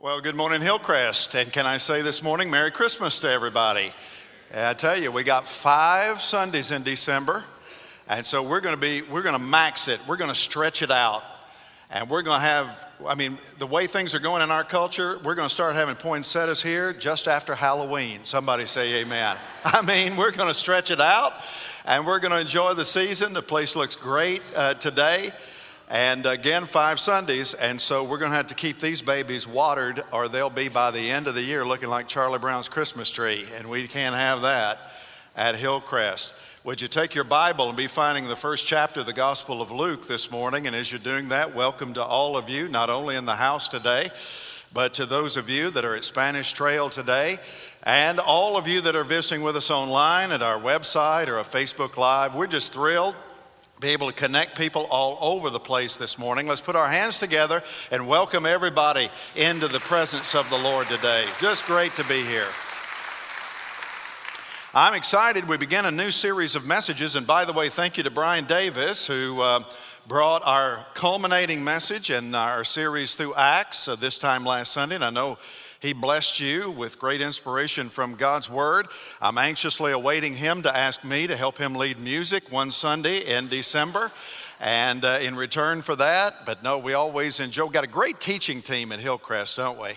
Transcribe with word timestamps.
Well, 0.00 0.20
good 0.20 0.36
morning, 0.36 0.62
Hillcrest. 0.62 1.34
And 1.34 1.52
can 1.52 1.66
I 1.66 1.78
say 1.78 2.02
this 2.02 2.22
morning, 2.22 2.52
Merry 2.52 2.70
Christmas 2.70 3.18
to 3.18 3.28
everybody? 3.28 3.92
And 4.52 4.60
I 4.60 4.72
tell 4.72 4.96
you, 4.96 5.10
we 5.10 5.24
got 5.24 5.44
five 5.44 6.22
Sundays 6.22 6.70
in 6.70 6.84
December. 6.84 7.42
And 8.08 8.24
so 8.24 8.44
we're 8.44 8.60
going 8.60 8.76
to 8.76 8.80
be, 8.80 9.02
we're 9.02 9.22
going 9.22 9.34
to 9.34 9.44
max 9.44 9.88
it. 9.88 10.00
We're 10.06 10.16
going 10.16 10.30
to 10.30 10.36
stretch 10.36 10.82
it 10.82 10.92
out. 10.92 11.24
And 11.90 12.08
we're 12.08 12.22
going 12.22 12.38
to 12.38 12.46
have, 12.46 12.86
I 13.08 13.16
mean, 13.16 13.38
the 13.58 13.66
way 13.66 13.88
things 13.88 14.14
are 14.14 14.20
going 14.20 14.40
in 14.40 14.52
our 14.52 14.62
culture, 14.62 15.18
we're 15.24 15.34
going 15.34 15.48
to 15.48 15.52
start 15.52 15.74
having 15.74 15.96
poinsettias 15.96 16.62
here 16.62 16.92
just 16.92 17.26
after 17.26 17.56
Halloween. 17.56 18.20
Somebody 18.22 18.66
say 18.66 19.00
amen. 19.00 19.36
I 19.64 19.82
mean, 19.82 20.16
we're 20.16 20.30
going 20.30 20.46
to 20.46 20.54
stretch 20.54 20.92
it 20.92 21.00
out 21.00 21.32
and 21.86 22.06
we're 22.06 22.20
going 22.20 22.30
to 22.30 22.38
enjoy 22.38 22.74
the 22.74 22.84
season. 22.84 23.32
The 23.32 23.42
place 23.42 23.74
looks 23.74 23.96
great 23.96 24.42
uh, 24.54 24.74
today. 24.74 25.32
And 25.90 26.26
again, 26.26 26.66
five 26.66 27.00
Sundays. 27.00 27.54
And 27.54 27.80
so 27.80 28.04
we're 28.04 28.18
going 28.18 28.30
to 28.30 28.36
have 28.36 28.48
to 28.48 28.54
keep 28.54 28.78
these 28.78 29.00
babies 29.00 29.46
watered, 29.46 30.02
or 30.12 30.28
they'll 30.28 30.50
be 30.50 30.68
by 30.68 30.90
the 30.90 31.10
end 31.10 31.26
of 31.26 31.34
the 31.34 31.42
year 31.42 31.64
looking 31.64 31.88
like 31.88 32.08
Charlie 32.08 32.38
Brown's 32.38 32.68
Christmas 32.68 33.08
tree. 33.08 33.46
And 33.56 33.70
we 33.70 33.88
can't 33.88 34.14
have 34.14 34.42
that 34.42 34.78
at 35.34 35.56
Hillcrest. 35.56 36.34
Would 36.64 36.82
you 36.82 36.88
take 36.88 37.14
your 37.14 37.24
Bible 37.24 37.68
and 37.68 37.76
be 37.76 37.86
finding 37.86 38.28
the 38.28 38.36
first 38.36 38.66
chapter 38.66 39.00
of 39.00 39.06
the 39.06 39.14
Gospel 39.14 39.62
of 39.62 39.70
Luke 39.70 40.06
this 40.06 40.30
morning? 40.30 40.66
And 40.66 40.76
as 40.76 40.92
you're 40.92 40.98
doing 40.98 41.30
that, 41.30 41.54
welcome 41.54 41.94
to 41.94 42.04
all 42.04 42.36
of 42.36 42.50
you, 42.50 42.68
not 42.68 42.90
only 42.90 43.16
in 43.16 43.24
the 43.24 43.36
house 43.36 43.66
today, 43.66 44.10
but 44.74 44.92
to 44.94 45.06
those 45.06 45.38
of 45.38 45.48
you 45.48 45.70
that 45.70 45.86
are 45.86 45.96
at 45.96 46.04
Spanish 46.04 46.52
Trail 46.52 46.90
today, 46.90 47.38
and 47.84 48.20
all 48.20 48.58
of 48.58 48.68
you 48.68 48.82
that 48.82 48.94
are 48.94 49.04
visiting 49.04 49.42
with 49.42 49.56
us 49.56 49.70
online 49.70 50.32
at 50.32 50.42
our 50.42 50.58
website 50.58 51.28
or 51.28 51.38
a 51.38 51.44
Facebook 51.44 51.96
Live. 51.96 52.34
We're 52.34 52.46
just 52.46 52.74
thrilled 52.74 53.14
be 53.80 53.90
able 53.90 54.08
to 54.08 54.12
connect 54.12 54.58
people 54.58 54.88
all 54.90 55.16
over 55.20 55.50
the 55.50 55.60
place 55.60 55.96
this 55.96 56.18
morning. 56.18 56.48
Let's 56.48 56.60
put 56.60 56.74
our 56.74 56.88
hands 56.88 57.20
together 57.20 57.62
and 57.92 58.08
welcome 58.08 58.44
everybody 58.44 59.08
into 59.36 59.68
the 59.68 59.78
presence 59.78 60.34
of 60.34 60.50
the 60.50 60.58
Lord 60.58 60.88
today. 60.88 61.24
Just 61.40 61.64
great 61.64 61.92
to 61.92 62.04
be 62.04 62.24
here. 62.24 62.48
I'm 64.74 64.94
excited. 64.94 65.46
We 65.46 65.58
begin 65.58 65.84
a 65.84 65.92
new 65.92 66.10
series 66.10 66.56
of 66.56 66.66
messages. 66.66 67.14
And 67.14 67.24
by 67.24 67.44
the 67.44 67.52
way, 67.52 67.68
thank 67.68 67.96
you 67.96 68.02
to 68.02 68.10
Brian 68.10 68.46
Davis, 68.46 69.06
who 69.06 69.40
uh, 69.40 69.62
brought 70.08 70.42
our 70.44 70.84
culminating 70.94 71.62
message 71.62 72.10
in 72.10 72.34
our 72.34 72.64
series 72.64 73.14
through 73.14 73.34
Acts 73.36 73.86
uh, 73.86 73.94
this 73.94 74.18
time 74.18 74.44
last 74.44 74.72
Sunday. 74.72 74.96
And 74.96 75.04
I 75.04 75.10
know 75.10 75.38
he 75.80 75.92
blessed 75.92 76.40
you 76.40 76.70
with 76.70 76.98
great 76.98 77.20
inspiration 77.20 77.88
from 77.88 78.16
God's 78.16 78.50
Word. 78.50 78.88
I'm 79.20 79.38
anxiously 79.38 79.92
awaiting 79.92 80.34
him 80.34 80.62
to 80.62 80.76
ask 80.76 81.04
me 81.04 81.28
to 81.28 81.36
help 81.36 81.56
him 81.56 81.74
lead 81.74 82.00
music 82.00 82.50
one 82.50 82.72
Sunday 82.72 83.36
in 83.36 83.46
December. 83.48 84.10
And 84.60 85.04
uh, 85.04 85.18
in 85.22 85.36
return 85.36 85.82
for 85.82 85.94
that, 85.94 86.44
but 86.44 86.64
no, 86.64 86.78
we 86.78 86.94
always 86.94 87.38
enjoy. 87.38 87.64
We've 87.64 87.72
got 87.72 87.84
a 87.84 87.86
great 87.86 88.18
teaching 88.18 88.60
team 88.60 88.90
at 88.90 88.98
Hillcrest, 88.98 89.56
don't 89.56 89.80
we? 89.80 89.90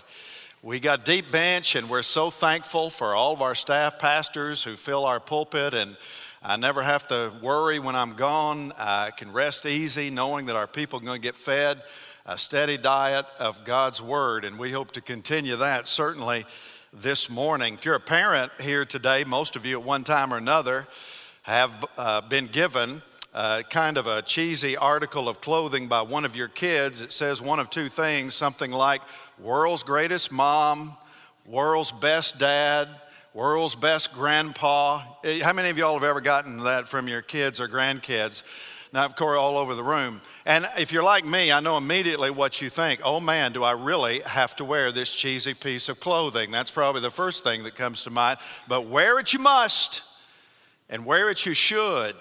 We 0.62 0.80
got 0.80 1.04
deep 1.04 1.32
bench, 1.32 1.74
and 1.74 1.90
we're 1.90 2.04
so 2.04 2.30
thankful 2.30 2.92
for 2.92 3.16
all 3.16 3.34
of 3.34 3.42
our 3.42 3.56
staff 3.56 3.98
pastors 3.98 4.62
who 4.62 4.76
fill 4.76 5.06
our 5.06 5.20
pulpit. 5.20 5.74
And 5.74 5.98
I 6.44 6.58
never 6.58 6.84
have 6.84 7.08
to 7.08 7.32
worry 7.42 7.80
when 7.80 7.96
I'm 7.96 8.14
gone. 8.14 8.72
I 8.78 9.10
can 9.10 9.34
rest 9.34 9.66
easy 9.66 10.12
knowing 10.12 10.46
that 10.46 10.56
our 10.56 10.68
people 10.68 11.00
are 11.00 11.04
going 11.04 11.20
to 11.20 11.28
get 11.28 11.36
fed 11.36 11.82
a 12.26 12.38
steady 12.38 12.78
diet 12.78 13.26
of 13.40 13.64
God's 13.66 14.02
Word, 14.02 14.46
and 14.46 14.60
we 14.60 14.72
hope 14.72 14.92
to 14.92 15.02
continue 15.02 15.56
that 15.56 15.88
certainly 15.88 16.46
this 16.94 17.30
morning. 17.30 17.74
If 17.74 17.86
you're 17.86 17.96
a 17.96 18.00
parent 18.00 18.52
here 18.60 18.86
today, 18.86 19.24
most 19.24 19.56
of 19.56 19.66
you 19.66 19.80
at 19.80 19.86
one 19.86 20.04
time 20.04 20.34
or 20.34 20.38
another 20.38 20.88
have 21.44 21.86
uh, 21.98 22.22
been 22.22 22.46
given 22.46 23.02
uh, 23.34 23.64
kind 23.70 23.98
of 23.98 24.06
a 24.06 24.22
cheesy 24.22 24.78
article 24.78 25.28
of 25.28 25.42
clothing 25.42 25.88
by 25.88 26.04
one 26.04 26.24
of 26.24 26.36
your 26.36 26.48
kids. 26.48 27.02
It 27.02 27.12
says 27.12 27.42
one 27.42 27.60
of 27.60 27.70
two 27.72 27.90
things 27.90 28.36
something 28.36 28.72
like, 28.72 29.02
World's 29.40 29.82
greatest 29.82 30.32
mom, 30.32 30.96
world's 31.48 31.92
best 31.92 32.38
dad, 32.38 32.88
world's 33.34 33.74
best 33.74 34.14
grandpa. 34.14 35.02
Eh, 35.24 35.44
how 35.44 35.54
many 35.54 35.70
of 35.70 35.78
y'all 35.78 35.96
have 35.96 36.04
ever 36.04 36.22
gotten 36.22 36.60
that 36.60 36.88
from 36.88 37.08
your 37.08 37.24
kids 37.24 37.60
or 37.60 37.68
grandkids? 37.68 38.44
Now, 38.94 39.06
of 39.06 39.16
course, 39.16 39.38
all 39.38 39.58
over 39.58 39.74
the 39.74 39.84
room. 39.84 40.22
And 40.46 40.68
if 40.78 40.92
you're 40.92 41.04
like 41.04 41.26
me, 41.26 41.50
I 41.52 41.62
know 41.62 41.78
immediately 41.78 42.30
what 42.30 42.62
you 42.62 42.70
think. 42.70 43.00
Oh 43.04 43.22
man, 43.22 43.54
do 43.54 43.64
I 43.64 43.72
really 43.72 44.20
have 44.22 44.56
to 44.58 44.66
wear 44.66 44.92
this 44.92 45.16
cheesy 45.16 45.54
piece 45.54 45.88
of 45.88 46.02
clothing? 46.02 46.52
That's 46.52 46.72
probably 46.72 47.02
the 47.02 47.10
first 47.10 47.44
thing 47.44 47.64
that 47.64 47.76
comes 47.76 48.04
to 48.04 48.10
mind. 48.10 48.40
But 48.68 48.88
wear 48.88 49.18
it 49.20 49.32
you 49.32 49.40
must, 49.40 50.02
and 50.90 51.06
wear 51.06 51.30
it 51.30 51.46
you 51.46 51.54
should, 51.54 52.16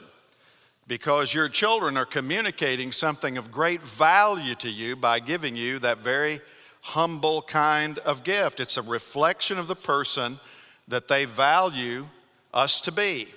because 0.87 1.35
your 1.35 1.49
children 1.49 1.97
are 1.97 2.05
communicating 2.05 2.93
something 2.93 3.37
of 3.37 3.51
great 3.51 3.83
value 3.83 4.55
to 4.57 4.71
you 4.71 4.95
by 4.95 5.19
giving 5.19 5.57
you 5.57 5.81
that 5.81 5.99
very 5.99 6.41
humble 6.83 7.43
kind 7.43 7.99
of 8.01 8.23
gift. 8.23 8.61
It's 8.61 8.77
a 8.77 8.83
reflection 8.83 9.59
of 9.59 9.67
the 9.67 9.77
person 9.77 10.39
that 10.87 11.09
they 11.09 11.25
value 11.25 12.07
us 12.55 12.81
to 12.83 12.93
be. 12.93 13.29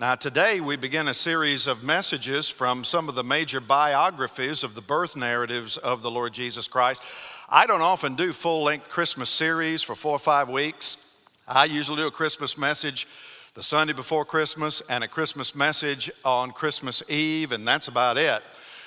Now, 0.00 0.14
today 0.14 0.60
we 0.60 0.76
begin 0.76 1.08
a 1.08 1.14
series 1.14 1.66
of 1.66 1.82
messages 1.82 2.48
from 2.48 2.84
some 2.84 3.08
of 3.08 3.16
the 3.16 3.24
major 3.24 3.58
biographies 3.58 4.62
of 4.62 4.76
the 4.76 4.80
birth 4.80 5.16
narratives 5.16 5.76
of 5.76 6.02
the 6.02 6.10
Lord 6.10 6.32
Jesus 6.32 6.68
Christ. 6.68 7.02
I 7.48 7.66
don't 7.66 7.82
often 7.82 8.14
do 8.14 8.32
full 8.32 8.62
length 8.62 8.90
Christmas 8.90 9.28
series 9.28 9.82
for 9.82 9.96
four 9.96 10.12
or 10.12 10.20
five 10.20 10.48
weeks. 10.48 11.20
I 11.48 11.64
usually 11.64 11.96
do 11.96 12.06
a 12.06 12.12
Christmas 12.12 12.56
message 12.56 13.08
the 13.54 13.62
Sunday 13.64 13.92
before 13.92 14.24
Christmas 14.24 14.82
and 14.88 15.02
a 15.02 15.08
Christmas 15.08 15.56
message 15.56 16.12
on 16.24 16.52
Christmas 16.52 17.02
Eve, 17.10 17.50
and 17.50 17.66
that's 17.66 17.88
about 17.88 18.16
it. 18.16 18.40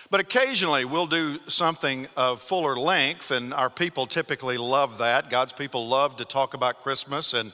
But 0.10 0.22
occasionally 0.22 0.86
we'll 0.86 1.08
do 1.08 1.40
something 1.50 2.08
of 2.16 2.42
fuller 2.42 2.78
length, 2.78 3.32
and 3.32 3.54
our 3.54 3.70
people 3.70 4.08
typically 4.08 4.58
love 4.58 5.00
that. 5.00 5.30
God's 5.30 5.52
people 5.52 5.90
love 5.90 6.16
to 6.18 6.26
talk 6.26 6.54
about 6.54 6.82
Christmas 6.82 7.34
and 7.34 7.52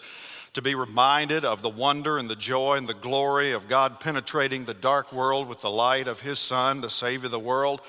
to 0.58 0.62
be 0.64 0.74
reminded 0.74 1.46
of 1.46 1.62
the 1.62 1.70
wonder 1.70 2.18
and 2.18 2.28
the 2.28 2.36
joy 2.36 2.78
and 2.78 2.88
the 2.88 2.94
glory 2.96 3.52
of 3.52 3.70
God 3.70 4.00
penetrating 4.00 4.66
the 4.66 4.74
dark 4.74 5.14
world 5.14 5.48
with 5.48 5.62
the 5.62 5.70
light 5.70 6.08
of 6.08 6.22
His 6.22 6.40
Son, 6.40 6.82
the 6.82 6.90
Savior 6.90 7.28
of 7.28 7.32
the 7.32 7.38
world, 7.38 7.80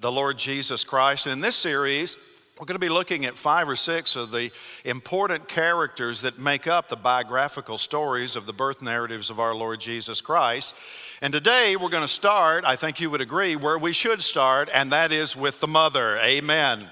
the 0.00 0.10
Lord 0.10 0.36
Jesus 0.36 0.82
Christ. 0.82 1.26
And 1.26 1.32
in 1.32 1.40
this 1.40 1.54
series, 1.54 2.16
we're 2.58 2.66
going 2.66 2.74
to 2.74 2.80
be 2.80 2.88
looking 2.88 3.24
at 3.24 3.38
five 3.38 3.68
or 3.68 3.76
six 3.76 4.16
of 4.16 4.32
the 4.32 4.50
important 4.84 5.46
characters 5.46 6.22
that 6.22 6.40
make 6.40 6.66
up 6.66 6.88
the 6.88 6.96
biographical 6.96 7.78
stories 7.78 8.34
of 8.34 8.46
the 8.46 8.52
birth 8.52 8.82
narratives 8.82 9.30
of 9.30 9.38
our 9.38 9.54
Lord 9.54 9.78
Jesus 9.78 10.20
Christ. 10.20 10.74
And 11.22 11.32
today 11.32 11.76
we're 11.76 11.88
going 11.88 12.02
to 12.02 12.08
start, 12.08 12.64
I 12.64 12.74
think 12.74 13.00
you 13.00 13.10
would 13.10 13.20
agree, 13.20 13.54
where 13.54 13.78
we 13.78 13.92
should 13.92 14.22
start, 14.22 14.68
and 14.74 14.90
that 14.90 15.12
is 15.12 15.36
with 15.36 15.60
the 15.60 15.68
mother. 15.68 16.18
Amen. 16.18 16.84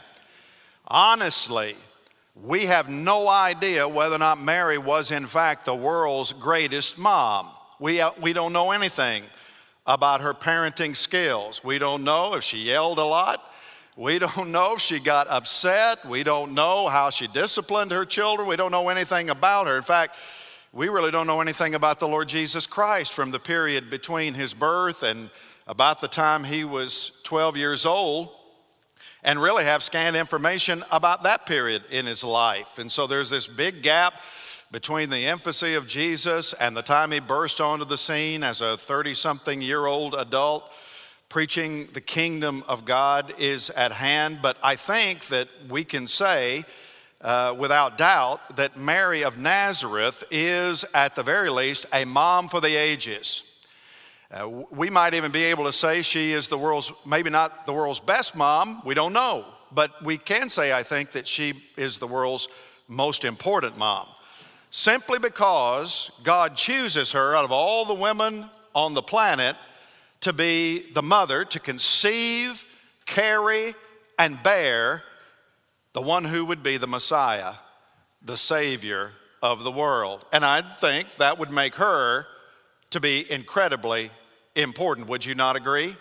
Honestly, 0.86 1.74
we 2.42 2.66
have 2.66 2.88
no 2.88 3.28
idea 3.28 3.88
whether 3.88 4.16
or 4.16 4.18
not 4.18 4.40
Mary 4.40 4.76
was, 4.78 5.10
in 5.10 5.26
fact, 5.26 5.64
the 5.64 5.74
world's 5.74 6.32
greatest 6.34 6.98
mom. 6.98 7.48
We, 7.78 8.00
uh, 8.00 8.10
we 8.20 8.32
don't 8.32 8.52
know 8.52 8.72
anything 8.72 9.22
about 9.86 10.20
her 10.20 10.34
parenting 10.34 10.96
skills. 10.96 11.64
We 11.64 11.78
don't 11.78 12.04
know 12.04 12.34
if 12.34 12.44
she 12.44 12.58
yelled 12.58 12.98
a 12.98 13.04
lot. 13.04 13.42
We 13.96 14.18
don't 14.18 14.52
know 14.52 14.74
if 14.74 14.80
she 14.80 15.00
got 15.00 15.28
upset. 15.28 16.04
We 16.04 16.22
don't 16.22 16.52
know 16.52 16.88
how 16.88 17.08
she 17.08 17.26
disciplined 17.26 17.90
her 17.92 18.04
children. 18.04 18.46
We 18.46 18.56
don't 18.56 18.70
know 18.70 18.90
anything 18.90 19.30
about 19.30 19.66
her. 19.66 19.76
In 19.76 19.82
fact, 19.82 20.16
we 20.72 20.88
really 20.88 21.10
don't 21.10 21.26
know 21.26 21.40
anything 21.40 21.74
about 21.74 22.00
the 22.00 22.08
Lord 22.08 22.28
Jesus 22.28 22.66
Christ 22.66 23.14
from 23.14 23.30
the 23.30 23.40
period 23.40 23.88
between 23.88 24.34
his 24.34 24.52
birth 24.52 25.02
and 25.02 25.30
about 25.66 26.02
the 26.02 26.08
time 26.08 26.44
he 26.44 26.64
was 26.64 27.22
12 27.24 27.56
years 27.56 27.86
old 27.86 28.30
and 29.26 29.42
really 29.42 29.64
have 29.64 29.82
scant 29.82 30.14
information 30.14 30.84
about 30.92 31.24
that 31.24 31.44
period 31.46 31.82
in 31.90 32.06
his 32.06 32.22
life. 32.22 32.78
And 32.78 32.90
so 32.90 33.08
there's 33.08 33.28
this 33.28 33.48
big 33.48 33.82
gap 33.82 34.14
between 34.70 35.10
the 35.10 35.26
infancy 35.26 35.74
of 35.74 35.88
Jesus 35.88 36.52
and 36.52 36.76
the 36.76 36.82
time 36.82 37.10
he 37.10 37.18
burst 37.18 37.60
onto 37.60 37.84
the 37.84 37.98
scene 37.98 38.44
as 38.44 38.60
a 38.60 38.76
30 38.76 39.14
something 39.14 39.60
year 39.60 39.84
old 39.84 40.14
adult. 40.14 40.72
Preaching 41.28 41.88
the 41.92 42.00
kingdom 42.00 42.62
of 42.68 42.84
God 42.84 43.34
is 43.36 43.68
at 43.70 43.90
hand, 43.90 44.38
but 44.40 44.56
I 44.62 44.76
think 44.76 45.26
that 45.26 45.48
we 45.68 45.82
can 45.82 46.06
say 46.06 46.64
uh, 47.20 47.52
without 47.58 47.98
doubt 47.98 48.56
that 48.56 48.76
Mary 48.76 49.24
of 49.24 49.36
Nazareth 49.36 50.22
is, 50.30 50.84
at 50.94 51.16
the 51.16 51.24
very 51.24 51.50
least, 51.50 51.84
a 51.92 52.04
mom 52.04 52.46
for 52.46 52.60
the 52.60 52.76
ages. 52.76 53.45
Uh, 54.30 54.48
we 54.70 54.90
might 54.90 55.14
even 55.14 55.30
be 55.30 55.44
able 55.44 55.64
to 55.64 55.72
say 55.72 56.02
she 56.02 56.32
is 56.32 56.48
the 56.48 56.58
world's, 56.58 56.92
maybe 57.06 57.30
not 57.30 57.64
the 57.64 57.72
world's 57.72 58.00
best 58.00 58.36
mom, 58.36 58.82
we 58.84 58.94
don't 58.94 59.12
know. 59.12 59.44
But 59.72 60.02
we 60.02 60.18
can 60.18 60.48
say, 60.48 60.72
I 60.72 60.82
think, 60.82 61.12
that 61.12 61.28
she 61.28 61.54
is 61.76 61.98
the 61.98 62.06
world's 62.06 62.48
most 62.88 63.24
important 63.24 63.76
mom. 63.76 64.08
Simply 64.70 65.18
because 65.18 66.10
God 66.22 66.56
chooses 66.56 67.12
her 67.12 67.36
out 67.36 67.44
of 67.44 67.52
all 67.52 67.84
the 67.84 67.94
women 67.94 68.48
on 68.74 68.94
the 68.94 69.02
planet 69.02 69.56
to 70.20 70.32
be 70.32 70.90
the 70.92 71.02
mother, 71.02 71.44
to 71.44 71.60
conceive, 71.60 72.64
carry, 73.04 73.74
and 74.18 74.42
bear 74.42 75.02
the 75.92 76.02
one 76.02 76.24
who 76.24 76.44
would 76.44 76.62
be 76.62 76.76
the 76.76 76.86
Messiah, 76.86 77.54
the 78.22 78.36
Savior 78.36 79.12
of 79.42 79.62
the 79.62 79.70
world. 79.70 80.24
And 80.32 80.44
I 80.44 80.62
think 80.62 81.14
that 81.16 81.38
would 81.38 81.50
make 81.50 81.76
her 81.76 82.26
to 82.96 83.00
be 83.00 83.30
incredibly 83.30 84.10
important. 84.54 85.06
Would 85.08 85.24
you 85.24 85.34
not 85.34 85.54
agree? 85.54 85.94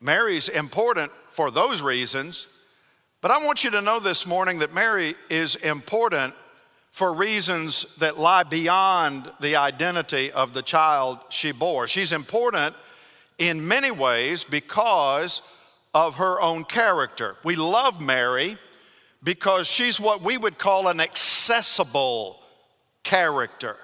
Mary's 0.00 0.48
important 0.48 1.10
for 1.32 1.50
those 1.50 1.82
reasons, 1.82 2.46
But 3.22 3.30
I 3.30 3.44
want 3.44 3.62
you 3.62 3.70
to 3.70 3.80
know 3.80 4.00
this 4.00 4.26
morning 4.26 4.58
that 4.58 4.74
Mary 4.74 5.14
is 5.30 5.54
important 5.54 6.34
for 6.90 7.14
reasons 7.14 7.94
that 7.98 8.18
lie 8.18 8.42
beyond 8.42 9.30
the 9.40 9.54
identity 9.54 10.32
of 10.32 10.54
the 10.54 10.62
child 10.62 11.20
she 11.28 11.52
bore. 11.52 11.86
She's 11.86 12.10
important 12.10 12.74
in 13.38 13.66
many 13.66 13.92
ways 13.92 14.42
because 14.42 15.40
of 15.94 16.16
her 16.16 16.40
own 16.40 16.64
character. 16.64 17.36
We 17.44 17.54
love 17.54 18.00
Mary 18.00 18.58
because 19.22 19.68
she's 19.68 20.00
what 20.00 20.20
we 20.20 20.36
would 20.36 20.58
call 20.58 20.88
an 20.88 21.00
accessible 21.00 22.40
character. 23.04 23.76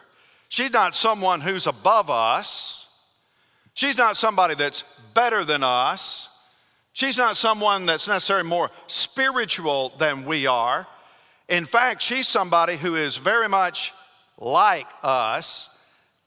She's 0.48 0.72
not 0.72 0.94
someone 0.94 1.40
who's 1.40 1.66
above 1.66 2.10
us. 2.10 2.86
She's 3.74 3.96
not 3.96 4.16
somebody 4.16 4.54
that's 4.54 4.82
better 5.14 5.44
than 5.44 5.62
us. 5.62 6.28
She's 6.92 7.16
not 7.16 7.36
someone 7.36 7.86
that's 7.86 8.08
necessarily 8.08 8.48
more 8.48 8.70
spiritual 8.88 9.92
than 9.98 10.24
we 10.24 10.46
are. 10.46 10.86
In 11.48 11.64
fact, 11.64 12.02
she's 12.02 12.26
somebody 12.26 12.76
who 12.76 12.96
is 12.96 13.16
very 13.16 13.48
much 13.48 13.92
like 14.38 14.88
us 15.02 15.78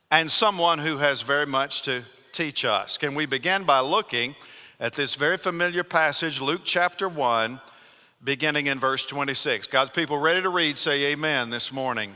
and 0.10 0.32
someone 0.32 0.80
who 0.80 0.98
has 0.98 1.22
very 1.22 1.46
much 1.46 1.82
to 1.84 2.04
teach 2.32 2.64
us. 2.64 2.98
Can 2.98 3.16
we 3.16 3.26
begin 3.26 3.64
by 3.64 3.80
looking 3.80 4.36
at 4.80 4.94
this 4.94 5.16
very 5.16 5.38
familiar 5.38 5.84
passage, 5.84 6.40
Luke 6.42 6.62
chapter 6.64 7.10
1, 7.10 7.60
beginning 8.24 8.68
in 8.68 8.80
verse 8.80 9.06
26? 9.06 9.68
God's 9.68 9.92
people 9.92 10.18
ready 10.18 10.42
to 10.42 10.50
read, 10.50 10.78
say 10.78 11.12
amen 11.12 11.50
this 11.50 11.72
morning. 11.72 12.16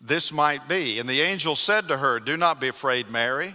this 0.00 0.32
might 0.32 0.68
be. 0.68 0.98
And 0.98 1.08
the 1.08 1.20
angel 1.20 1.56
said 1.56 1.88
to 1.88 1.98
her, 1.98 2.20
Do 2.20 2.36
not 2.36 2.60
be 2.60 2.68
afraid, 2.68 3.10
Mary, 3.10 3.54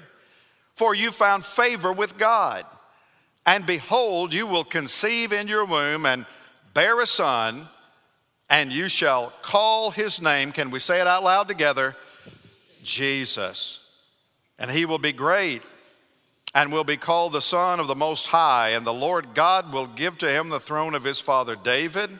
for 0.74 0.94
you 0.94 1.12
found 1.12 1.46
favor 1.46 1.94
with 1.94 2.18
God. 2.18 2.66
And 3.46 3.66
behold, 3.66 4.34
you 4.34 4.48
will 4.48 4.64
conceive 4.64 5.34
in 5.34 5.48
your 5.48 5.66
womb 5.66 6.06
and 6.06 6.26
bear 6.74 7.00
a 7.02 7.08
son, 7.08 7.68
and 8.50 8.72
you 8.72 8.90
shall 8.90 9.34
call 9.42 9.92
his 9.92 10.22
name. 10.22 10.52
Can 10.52 10.72
we 10.72 10.80
say 10.80 11.02
it 11.02 11.08
out 11.08 11.24
loud 11.24 11.48
together? 11.48 11.96
Jesus. 12.84 13.80
And 14.60 14.70
he 14.72 14.86
will 14.86 15.00
be 15.00 15.12
great 15.12 15.62
and 16.56 16.72
will 16.72 16.84
be 16.84 16.98
called 16.98 17.34
the 17.34 17.42
Son 17.42 17.80
of 17.80 17.88
the 17.88 17.96
Most 17.96 18.28
High. 18.28 18.70
And 18.70 18.86
the 18.86 18.94
Lord 18.94 19.34
God 19.34 19.74
will 19.74 19.88
give 19.88 20.18
to 20.20 20.30
him 20.30 20.50
the 20.50 20.60
throne 20.60 20.94
of 20.94 21.04
his 21.04 21.20
father 21.20 21.56
David 21.56 22.20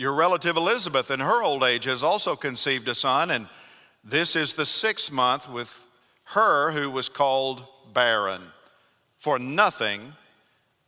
your 0.00 0.14
relative 0.14 0.56
Elizabeth, 0.56 1.10
in 1.10 1.20
her 1.20 1.42
old 1.42 1.62
age, 1.62 1.84
has 1.84 2.02
also 2.02 2.34
conceived 2.34 2.88
a 2.88 2.94
son, 2.94 3.30
and 3.30 3.46
this 4.02 4.34
is 4.34 4.54
the 4.54 4.64
sixth 4.64 5.12
month 5.12 5.46
with 5.46 5.84
her 6.24 6.70
who 6.70 6.90
was 6.90 7.10
called 7.10 7.62
barren. 7.92 8.40
For 9.18 9.38
nothing 9.38 10.14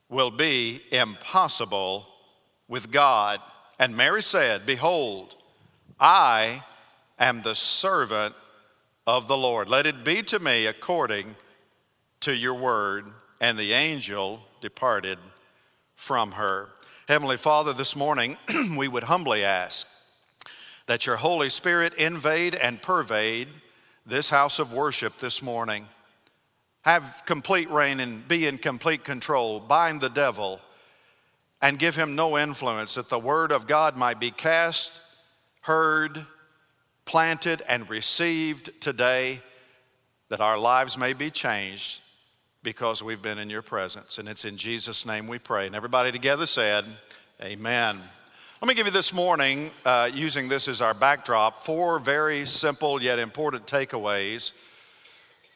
will 0.09 0.31
be 0.31 0.81
impossible 0.91 2.07
with 2.69 2.91
God. 2.91 3.39
And 3.79 3.95
Mary 3.95 4.23
said, 4.23 4.65
Behold, 4.65 5.37
I 6.01 6.63
am 7.19 7.43
the 7.43 7.55
servant 7.55 8.35
of 9.07 9.29
the 9.29 9.37
Lord. 9.37 9.69
Let 9.69 9.85
it 9.85 10.05
be 10.05 10.23
to 10.23 10.39
me 10.39 10.65
according 10.65 11.37
to 12.21 12.35
your 12.35 12.55
word. 12.55 13.09
And 13.43 13.59
the 13.59 13.75
angel 13.75 14.41
departed 14.63 15.19
from 15.97 16.33
her. 16.33 16.71
Heavenly 17.09 17.37
Father, 17.37 17.73
this 17.73 17.97
morning 17.97 18.37
we 18.77 18.87
would 18.87 19.03
humbly 19.03 19.43
ask 19.43 19.89
that 20.87 21.05
your 21.05 21.17
Holy 21.17 21.51
Spirit 21.51 21.95
invade 21.95 22.55
and 22.55 22.81
pervade 22.81 23.49
this 24.07 24.29
house 24.29 24.61
of 24.61 24.73
worship 24.73 25.17
this 25.19 25.43
morning. 25.43 25.89
Have 26.83 27.23
complete 27.27 27.69
reign 27.73 27.99
and 27.99 28.27
be 28.29 28.47
in 28.47 28.57
complete 28.57 29.03
control. 29.03 29.59
Bind 29.59 30.01
the 30.01 30.11
devil 30.11 30.61
and 31.61 31.77
give 31.77 31.97
him 31.97 32.15
no 32.15 32.39
influence, 32.39 32.95
that 32.95 33.09
the 33.09 33.19
word 33.19 33.51
of 33.51 33.67
God 33.67 33.97
might 33.97 34.21
be 34.21 34.31
cast, 34.31 34.93
heard, 35.63 36.25
planted, 37.05 37.63
and 37.69 37.91
received 37.91 38.81
today, 38.81 39.41
that 40.29 40.41
our 40.41 40.57
lives 40.57 40.97
may 40.97 41.15
be 41.15 41.33
changed 41.33 42.01
because 42.63 43.03
we've 43.03 43.23
been 43.23 43.39
in 43.39 43.51
your 43.51 43.63
presence. 43.63 44.19
And 44.19 44.29
it's 44.29 44.45
in 44.45 44.57
Jesus' 44.57 45.05
name 45.05 45.27
we 45.27 45.39
pray. 45.39 45.67
And 45.67 45.75
everybody 45.75 46.13
together 46.13 46.47
said, 46.47 46.85
Amen. 47.43 48.01
Let 48.61 48.69
me 48.69 48.75
give 48.75 48.87
you 48.87 48.93
this 48.93 49.13
morning, 49.13 49.73
uh, 49.85 50.09
using 50.15 50.49
this 50.49 50.69
as 50.69 50.81
our 50.81 50.95
backdrop, 50.95 51.65
four 51.65 51.99
very 51.99 52.47
simple 52.47 53.03
yet 53.03 53.19
important 53.19 53.67
takeaways 53.67 54.53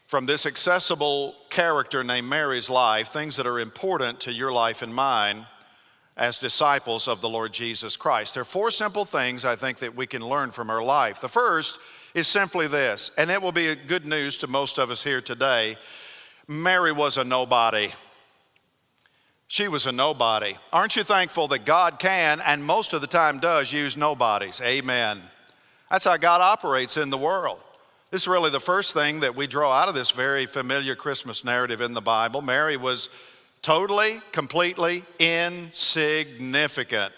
from 0.07 0.27
this 0.27 0.47
accessible 0.47 1.37
character 1.51 2.03
named 2.03 2.29
Mary's 2.29 2.69
life, 2.69 3.09
things 3.09 3.37
that 3.37 3.47
are 3.47 3.61
important 3.61 4.21
to 4.21 4.33
your 4.33 4.51
life 4.53 4.83
and 4.83 4.93
mine 4.93 5.47
as 6.17 6.39
disciples 6.39 7.07
of 7.07 7.21
the 7.21 7.29
Lord 7.29 7.53
Jesus 7.53 7.97
Christ. 7.97 8.35
There 8.35 8.41
are 8.41 8.45
four 8.45 8.71
simple 8.71 9.05
things 9.05 9.45
I 9.45 9.55
think 9.55 9.79
that 9.79 9.95
we 9.95 10.07
can 10.07 10.23
learn 10.23 10.51
from 10.51 10.69
her 10.69 10.83
life. 10.83 11.21
The 11.21 11.29
first 11.29 11.79
is 12.15 12.27
simply 12.27 12.67
this, 12.67 13.11
and 13.19 13.31
it 13.31 13.43
will 13.43 13.53
be 13.53 13.75
good 13.75 14.07
news 14.07 14.39
to 14.39 14.47
most 14.47 14.79
of 14.79 14.91
us 14.91 15.05
here 15.05 15.21
today 15.21 15.77
Mary 16.49 16.93
was 16.93 17.17
a 17.17 17.25
nobody. 17.25 17.91
She 19.49 19.69
was 19.69 19.87
a 19.87 19.93
nobody. 19.93 20.57
Aren't 20.73 20.97
you 20.97 21.05
thankful 21.05 21.49
that 21.49 21.65
God 21.65 21.99
can 21.99 22.41
and 22.41 22.65
most 22.65 22.93
of 22.93 23.01
the 23.01 23.07
time 23.07 23.39
does 23.39 23.73
use 23.73 23.97
nobodies? 23.97 24.61
Amen. 24.61 25.21
That's 25.91 26.05
how 26.05 26.17
God 26.17 26.41
operates 26.41 26.97
in 26.97 27.11
the 27.11 27.19
world. 27.19 27.61
This 28.11 28.23
is 28.23 28.29
really 28.29 28.51
the 28.51 28.61
first 28.61 28.93
thing 28.95 29.21
that 29.21 29.37
we 29.37 29.47
draw 29.47 29.73
out 29.73 29.89
of 29.89 29.95
this 29.95 30.11
very 30.11 30.47
familiar 30.47 30.95
Christmas 30.95 31.45
narrative 31.45 31.81
in 31.81 31.95
the 31.95 32.01
Bible. 32.01 32.43
Mary 32.43 32.77
was 32.77 33.09
totally, 33.63 34.21
completely 34.33 35.05
insignificant. 35.19 37.13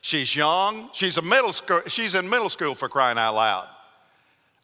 She's 0.00 0.34
young, 0.34 0.90
she's, 0.92 1.16
a 1.16 1.22
middle 1.22 1.52
school, 1.52 1.82
she's 1.86 2.16
in 2.16 2.28
middle 2.28 2.48
school 2.48 2.74
for 2.74 2.88
crying 2.88 3.18
out 3.18 3.34
loud. 3.34 3.68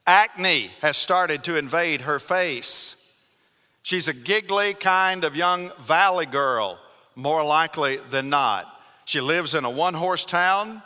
Acne 0.05 0.71
has 0.81 0.97
started 0.97 1.45
to 1.45 1.57
invade 1.57 2.01
her 2.03 2.19
face. 2.19 2.98
She's 3.83 4.09
a 4.09 4.13
giggly 4.13 4.75
kind 4.75 5.25
of 5.25 5.37
young 5.37 5.71
valley 5.81 6.27
girl, 6.27 6.79
more 7.15 7.45
likely 7.45 7.97
than 8.11 8.29
not. 8.29 8.67
She 9.05 9.21
lives 9.21 9.55
in 9.55 9.65
a 9.65 9.71
one 9.71 9.95
horse 9.95 10.25
town 10.25 10.83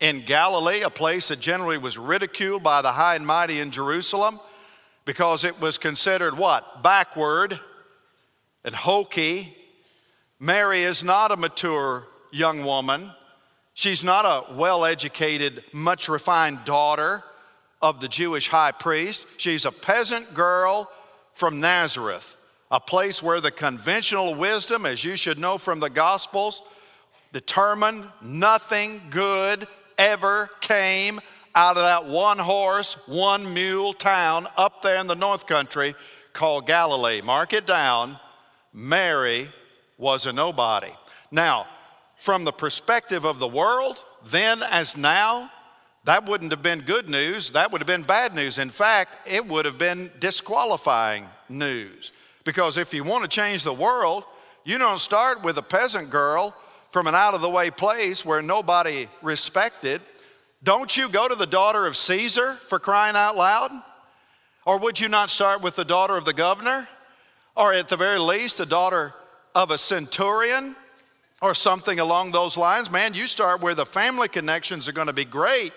in 0.00 0.22
Galilee, 0.22 0.80
a 0.80 0.90
place 0.90 1.28
that 1.28 1.40
generally 1.40 1.78
was 1.78 1.96
ridiculed 1.98 2.62
by 2.62 2.82
the 2.82 2.92
high 2.92 3.14
and 3.14 3.26
mighty 3.26 3.60
in 3.60 3.70
Jerusalem 3.70 4.40
because 5.04 5.44
it 5.44 5.60
was 5.60 5.78
considered 5.78 6.36
what? 6.36 6.82
Backward 6.82 7.60
and 8.64 8.74
hokey. 8.74 9.54
Mary 10.38 10.82
is 10.82 11.04
not 11.04 11.32
a 11.32 11.36
mature 11.36 12.06
young 12.32 12.64
woman. 12.64 13.10
She's 13.74 14.02
not 14.02 14.24
a 14.24 14.54
well 14.54 14.84
educated, 14.84 15.64
much 15.72 16.08
refined 16.08 16.64
daughter 16.64 17.22
of 17.82 18.00
the 18.00 18.08
Jewish 18.08 18.48
high 18.48 18.72
priest. 18.72 19.26
She's 19.36 19.64
a 19.64 19.72
peasant 19.72 20.34
girl 20.34 20.90
from 21.32 21.60
Nazareth 21.60 22.36
a 22.70 22.80
place 22.80 23.22
where 23.22 23.40
the 23.40 23.50
conventional 23.50 24.34
wisdom, 24.34 24.86
as 24.86 25.02
you 25.02 25.16
should 25.16 25.38
know 25.38 25.58
from 25.58 25.80
the 25.80 25.90
Gospels, 25.90 26.62
determined 27.32 28.04
nothing 28.22 29.00
good 29.10 29.66
ever 29.98 30.48
came 30.60 31.20
out 31.54 31.76
of 31.76 31.82
that 31.82 32.06
one 32.06 32.38
horse, 32.38 32.94
one 33.08 33.52
mule 33.52 33.92
town 33.92 34.46
up 34.56 34.82
there 34.82 34.98
in 34.98 35.08
the 35.08 35.16
North 35.16 35.48
Country 35.48 35.94
called 36.32 36.66
Galilee. 36.66 37.20
Mark 37.20 37.52
it 37.52 37.66
down. 37.66 38.16
Mary 38.72 39.48
was 39.98 40.26
a 40.26 40.32
nobody. 40.32 40.92
Now, 41.32 41.66
from 42.16 42.44
the 42.44 42.52
perspective 42.52 43.24
of 43.24 43.40
the 43.40 43.48
world, 43.48 44.04
then 44.26 44.62
as 44.62 44.96
now, 44.96 45.50
that 46.04 46.24
wouldn't 46.24 46.50
have 46.50 46.62
been 46.62 46.80
good 46.80 47.08
news. 47.08 47.50
That 47.50 47.72
would 47.72 47.80
have 47.80 47.86
been 47.86 48.02
bad 48.02 48.34
news. 48.34 48.58
In 48.58 48.70
fact, 48.70 49.16
it 49.26 49.46
would 49.46 49.66
have 49.66 49.78
been 49.78 50.10
disqualifying 50.18 51.26
news. 51.48 52.12
Because 52.44 52.78
if 52.78 52.94
you 52.94 53.04
want 53.04 53.22
to 53.22 53.28
change 53.28 53.64
the 53.64 53.74
world, 53.74 54.24
you 54.64 54.78
don't 54.78 54.98
start 54.98 55.42
with 55.42 55.58
a 55.58 55.62
peasant 55.62 56.10
girl 56.10 56.54
from 56.90 57.06
an 57.06 57.14
out 57.14 57.34
of 57.34 57.42
the 57.42 57.50
way 57.50 57.70
place 57.70 58.24
where 58.24 58.40
nobody 58.40 59.08
respected. 59.20 60.00
Don't 60.62 60.96
you 60.96 61.08
go 61.08 61.28
to 61.28 61.34
the 61.34 61.46
daughter 61.46 61.84
of 61.86 61.96
Caesar 61.96 62.54
for 62.54 62.78
crying 62.78 63.14
out 63.14 63.36
loud? 63.36 63.70
Or 64.64 64.78
would 64.78 65.00
you 65.00 65.08
not 65.08 65.30
start 65.30 65.62
with 65.62 65.76
the 65.76 65.84
daughter 65.84 66.16
of 66.16 66.24
the 66.24 66.32
governor? 66.32 66.88
Or 67.56 67.74
at 67.74 67.88
the 67.88 67.96
very 67.96 68.18
least, 68.18 68.58
the 68.58 68.66
daughter 68.66 69.14
of 69.54 69.70
a 69.70 69.78
centurion? 69.78 70.76
Or 71.42 71.54
something 71.54 72.00
along 72.00 72.32
those 72.32 72.56
lines? 72.56 72.90
Man, 72.90 73.14
you 73.14 73.26
start 73.26 73.60
where 73.60 73.74
the 73.74 73.86
family 73.86 74.28
connections 74.28 74.88
are 74.88 74.92
going 74.92 75.06
to 75.06 75.12
be 75.12 75.24
great 75.24 75.72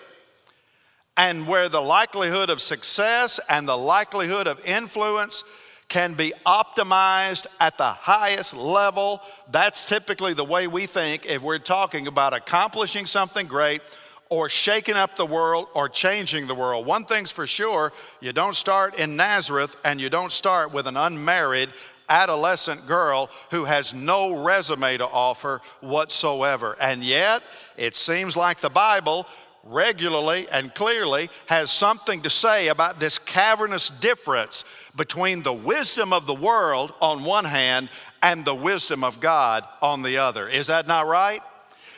and 1.16 1.46
where 1.46 1.68
the 1.68 1.80
likelihood 1.80 2.50
of 2.50 2.60
success 2.60 3.38
and 3.48 3.68
the 3.68 3.76
likelihood 3.76 4.46
of 4.46 4.64
influence 4.66 5.44
can 5.88 6.14
be 6.14 6.32
optimized 6.44 7.46
at 7.60 7.78
the 7.78 7.92
highest 7.92 8.54
level. 8.54 9.20
That's 9.50 9.88
typically 9.88 10.34
the 10.34 10.44
way 10.44 10.66
we 10.66 10.86
think 10.86 11.26
if 11.26 11.42
we're 11.42 11.58
talking 11.58 12.06
about 12.06 12.32
accomplishing 12.32 13.06
something 13.06 13.46
great 13.46 13.80
or 14.28 14.48
shaking 14.48 14.96
up 14.96 15.14
the 15.14 15.26
world 15.26 15.68
or 15.74 15.88
changing 15.88 16.46
the 16.46 16.54
world. 16.54 16.86
One 16.86 17.04
thing's 17.04 17.30
for 17.30 17.46
sure 17.46 17.92
you 18.20 18.32
don't 18.32 18.56
start 18.56 18.98
in 18.98 19.16
Nazareth 19.16 19.80
and 19.84 20.00
you 20.00 20.10
don't 20.10 20.32
start 20.32 20.72
with 20.72 20.86
an 20.88 20.96
unmarried 20.96 21.68
adolescent 22.08 22.86
girl 22.86 23.30
who 23.50 23.64
has 23.64 23.94
no 23.94 24.44
resume 24.44 24.96
to 24.98 25.06
offer 25.06 25.60
whatsoever. 25.80 26.76
And 26.80 27.02
yet, 27.02 27.42
it 27.76 27.94
seems 27.94 28.36
like 28.36 28.58
the 28.58 28.70
Bible 28.70 29.26
regularly 29.66 30.46
and 30.52 30.74
clearly 30.74 31.30
has 31.46 31.70
something 31.70 32.22
to 32.22 32.30
say 32.30 32.68
about 32.68 33.00
this 33.00 33.18
cavernous 33.18 33.88
difference 33.88 34.64
between 34.96 35.42
the 35.42 35.52
wisdom 35.52 36.12
of 36.12 36.26
the 36.26 36.34
world 36.34 36.92
on 37.00 37.24
one 37.24 37.44
hand 37.44 37.88
and 38.22 38.44
the 38.44 38.54
wisdom 38.54 39.04
of 39.04 39.20
God 39.20 39.64
on 39.82 40.02
the 40.02 40.18
other. 40.18 40.48
Is 40.48 40.66
that 40.68 40.86
not 40.86 41.06
right? 41.06 41.40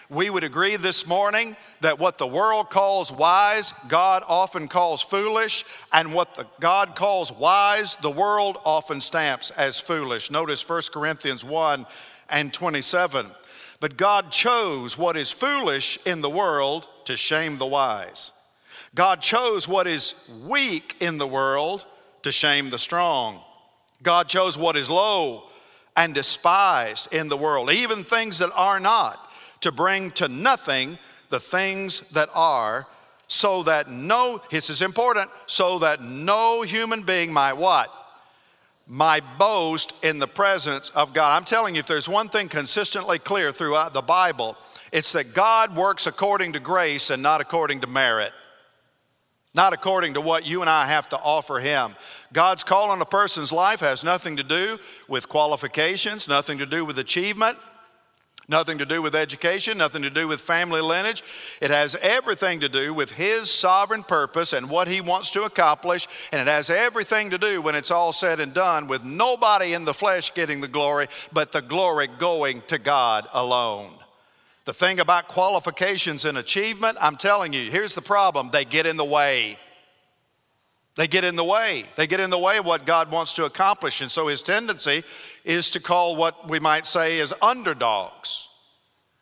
We 0.08 0.30
would 0.30 0.44
agree 0.44 0.76
this 0.76 1.06
morning 1.06 1.56
that 1.80 1.99
what 1.99 2.16
the 2.16 2.28
world 2.28 2.70
calls 2.70 3.11
wise, 3.11 3.75
God 3.88 4.23
often 4.28 4.68
calls 4.68 5.02
foolish, 5.02 5.64
and 5.92 6.14
what 6.14 6.37
the 6.37 6.46
God 6.61 6.94
calls 6.94 7.32
wise, 7.32 7.96
the 7.96 8.11
world 8.11 8.56
often 8.64 9.00
stamps 9.00 9.50
as 9.50 9.80
foolish. 9.80 10.30
Notice 10.30 10.66
1 10.68 10.82
Corinthians 10.92 11.44
1 11.44 11.87
and 12.30 12.52
27. 12.52 13.26
But 13.80 13.96
God 13.96 14.30
chose 14.30 14.96
what 14.96 15.16
is 15.16 15.32
foolish 15.32 15.99
in 16.06 16.20
the 16.20 16.30
world 16.30 16.87
to 17.06 17.16
shame 17.16 17.58
the 17.58 17.66
wise. 17.66 18.30
God 18.94 19.20
chose 19.20 19.66
what 19.66 19.86
is 19.86 20.28
weak 20.44 20.96
in 21.00 21.18
the 21.18 21.26
world 21.26 21.84
to 22.22 22.32
shame 22.32 22.70
the 22.70 22.78
strong. 22.78 23.40
God 24.02 24.28
chose 24.28 24.56
what 24.56 24.76
is 24.76 24.88
low 24.88 25.44
and 25.96 26.14
despised 26.14 27.12
in 27.12 27.28
the 27.28 27.36
world, 27.36 27.70
even 27.70 28.04
things 28.04 28.38
that 28.38 28.52
are 28.54 28.80
not 28.80 29.18
to 29.60 29.72
bring 29.72 30.10
to 30.12 30.28
nothing 30.28 30.98
the 31.30 31.40
things 31.40 32.10
that 32.10 32.28
are, 32.34 32.86
so 33.28 33.64
that 33.64 33.90
no, 33.90 34.40
this 34.50 34.70
is 34.70 34.82
important, 34.82 35.28
so 35.46 35.80
that 35.80 36.02
no 36.02 36.62
human 36.62 37.02
being 37.02 37.32
might 37.32 37.54
what? 37.54 37.92
My 38.86 39.20
boast 39.38 39.92
in 40.04 40.20
the 40.20 40.28
presence 40.28 40.90
of 40.90 41.12
God. 41.12 41.36
I'm 41.36 41.44
telling 41.44 41.75
you, 41.75 41.80
if 41.80 41.88
there's 41.88 42.08
one 42.08 42.28
thing 42.28 42.48
consistently 42.48 43.18
clear 43.18 43.50
throughout 43.50 43.92
the 43.92 44.02
Bible, 44.02 44.56
it's 44.96 45.12
that 45.12 45.34
God 45.34 45.76
works 45.76 46.06
according 46.06 46.54
to 46.54 46.58
grace 46.58 47.10
and 47.10 47.22
not 47.22 47.42
according 47.42 47.82
to 47.82 47.86
merit, 47.86 48.32
not 49.54 49.74
according 49.74 50.14
to 50.14 50.22
what 50.22 50.46
you 50.46 50.62
and 50.62 50.70
I 50.70 50.86
have 50.86 51.10
to 51.10 51.18
offer 51.18 51.58
Him. 51.58 51.94
God's 52.32 52.64
call 52.64 52.88
on 52.88 53.02
a 53.02 53.04
person's 53.04 53.52
life 53.52 53.80
has 53.80 54.02
nothing 54.02 54.38
to 54.38 54.42
do 54.42 54.78
with 55.06 55.28
qualifications, 55.28 56.26
nothing 56.26 56.56
to 56.58 56.66
do 56.66 56.82
with 56.82 56.98
achievement. 56.98 57.58
Nothing 58.48 58.78
to 58.78 58.86
do 58.86 59.02
with 59.02 59.16
education, 59.16 59.78
nothing 59.78 60.02
to 60.02 60.10
do 60.10 60.28
with 60.28 60.40
family 60.40 60.80
lineage. 60.80 61.24
It 61.60 61.72
has 61.72 61.96
everything 61.96 62.60
to 62.60 62.68
do 62.68 62.94
with 62.94 63.10
His 63.10 63.50
sovereign 63.50 64.04
purpose 64.04 64.52
and 64.52 64.70
what 64.70 64.86
He 64.86 65.00
wants 65.00 65.32
to 65.32 65.42
accomplish. 65.42 66.06
And 66.30 66.40
it 66.40 66.46
has 66.46 66.70
everything 66.70 67.30
to 67.30 67.38
do, 67.38 67.60
when 67.60 67.74
it's 67.74 67.90
all 67.90 68.12
said 68.12 68.38
and 68.38 68.54
done, 68.54 68.86
with 68.86 69.02
nobody 69.02 69.72
in 69.72 69.84
the 69.84 69.92
flesh 69.92 70.32
getting 70.32 70.60
the 70.60 70.68
glory, 70.68 71.08
but 71.32 71.50
the 71.50 71.60
glory 71.60 72.06
going 72.06 72.62
to 72.68 72.78
God 72.78 73.26
alone. 73.32 73.95
The 74.66 74.75
thing 74.75 74.99
about 74.99 75.28
qualifications 75.28 76.25
and 76.25 76.37
achievement, 76.37 76.99
I'm 77.00 77.14
telling 77.14 77.52
you, 77.52 77.70
here's 77.70 77.94
the 77.94 78.02
problem 78.02 78.50
they 78.50 78.64
get 78.64 78.85
in 78.85 78.96
the 78.96 79.04
way. 79.04 79.58
They 80.96 81.06
get 81.06 81.23
in 81.23 81.37
the 81.37 81.44
way. 81.44 81.85
They 81.94 82.08
get 82.08 82.18
in 82.18 82.30
the 82.30 82.38
way 82.38 82.58
of 82.58 82.66
what 82.66 82.85
God 82.85 83.12
wants 83.12 83.35
to 83.35 83.44
accomplish. 83.44 84.00
And 84.00 84.11
so 84.11 84.26
his 84.26 84.42
tendency 84.42 85.04
is 85.44 85.70
to 85.70 85.80
call 85.80 86.16
what 86.16 86.50
we 86.50 86.58
might 86.58 86.85
say 86.85 87.20
is 87.20 87.32
underdogs. 87.40 88.49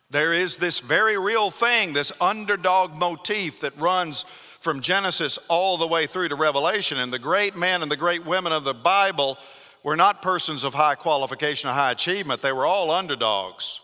There 0.08 0.32
is 0.32 0.56
this 0.56 0.78
very 0.78 1.18
real 1.18 1.50
thing, 1.50 1.92
this 1.92 2.12
underdog 2.22 2.94
motif 2.94 3.60
that 3.60 3.78
runs 3.78 4.24
from 4.60 4.80
Genesis 4.80 5.38
all 5.48 5.76
the 5.76 5.86
way 5.86 6.06
through 6.06 6.28
to 6.28 6.36
Revelation. 6.36 6.96
And 6.96 7.12
the 7.12 7.18
great 7.18 7.54
men 7.54 7.82
and 7.82 7.90
the 7.90 7.98
great 7.98 8.24
women 8.24 8.52
of 8.52 8.64
the 8.64 8.72
Bible 8.72 9.36
were 9.82 9.96
not 9.96 10.22
persons 10.22 10.64
of 10.64 10.72
high 10.72 10.94
qualification 10.94 11.68
or 11.68 11.74
high 11.74 11.90
achievement, 11.90 12.40
they 12.40 12.52
were 12.52 12.64
all 12.64 12.90
underdogs. 12.90 13.80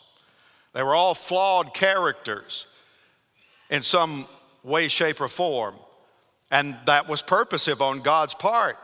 They 0.72 0.82
were 0.82 0.94
all 0.94 1.14
flawed 1.14 1.74
characters 1.74 2.66
in 3.70 3.82
some 3.82 4.26
way, 4.62 4.88
shape, 4.88 5.20
or 5.20 5.28
form. 5.28 5.74
And 6.50 6.76
that 6.86 7.08
was 7.08 7.22
purposive 7.22 7.80
on 7.80 8.00
God's 8.00 8.34
part. 8.34 8.76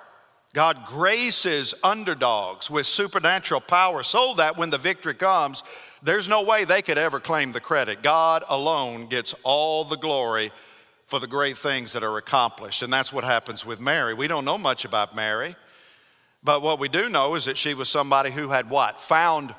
God 0.54 0.86
graces 0.86 1.74
underdogs 1.84 2.70
with 2.70 2.86
supernatural 2.86 3.60
power 3.60 4.02
so 4.02 4.34
that 4.36 4.56
when 4.56 4.70
the 4.70 4.78
victory 4.78 5.14
comes, 5.14 5.62
there's 6.02 6.28
no 6.28 6.42
way 6.42 6.64
they 6.64 6.80
could 6.80 6.96
ever 6.96 7.20
claim 7.20 7.52
the 7.52 7.60
credit. 7.60 8.02
God 8.02 8.42
alone 8.48 9.06
gets 9.06 9.34
all 9.42 9.84
the 9.84 9.98
glory 9.98 10.50
for 11.04 11.20
the 11.20 11.26
great 11.26 11.58
things 11.58 11.92
that 11.92 12.02
are 12.02 12.16
accomplished. 12.16 12.82
And 12.82 12.92
that's 12.92 13.12
what 13.12 13.24
happens 13.24 13.66
with 13.66 13.80
Mary. 13.80 14.14
We 14.14 14.28
don't 14.28 14.44
know 14.44 14.56
much 14.56 14.84
about 14.84 15.14
Mary, 15.14 15.54
but 16.42 16.62
what 16.62 16.78
we 16.78 16.88
do 16.88 17.08
know 17.08 17.34
is 17.34 17.44
that 17.44 17.58
she 17.58 17.74
was 17.74 17.88
somebody 17.88 18.30
who 18.30 18.48
had 18.48 18.70
what? 18.70 19.00
Found 19.02 19.54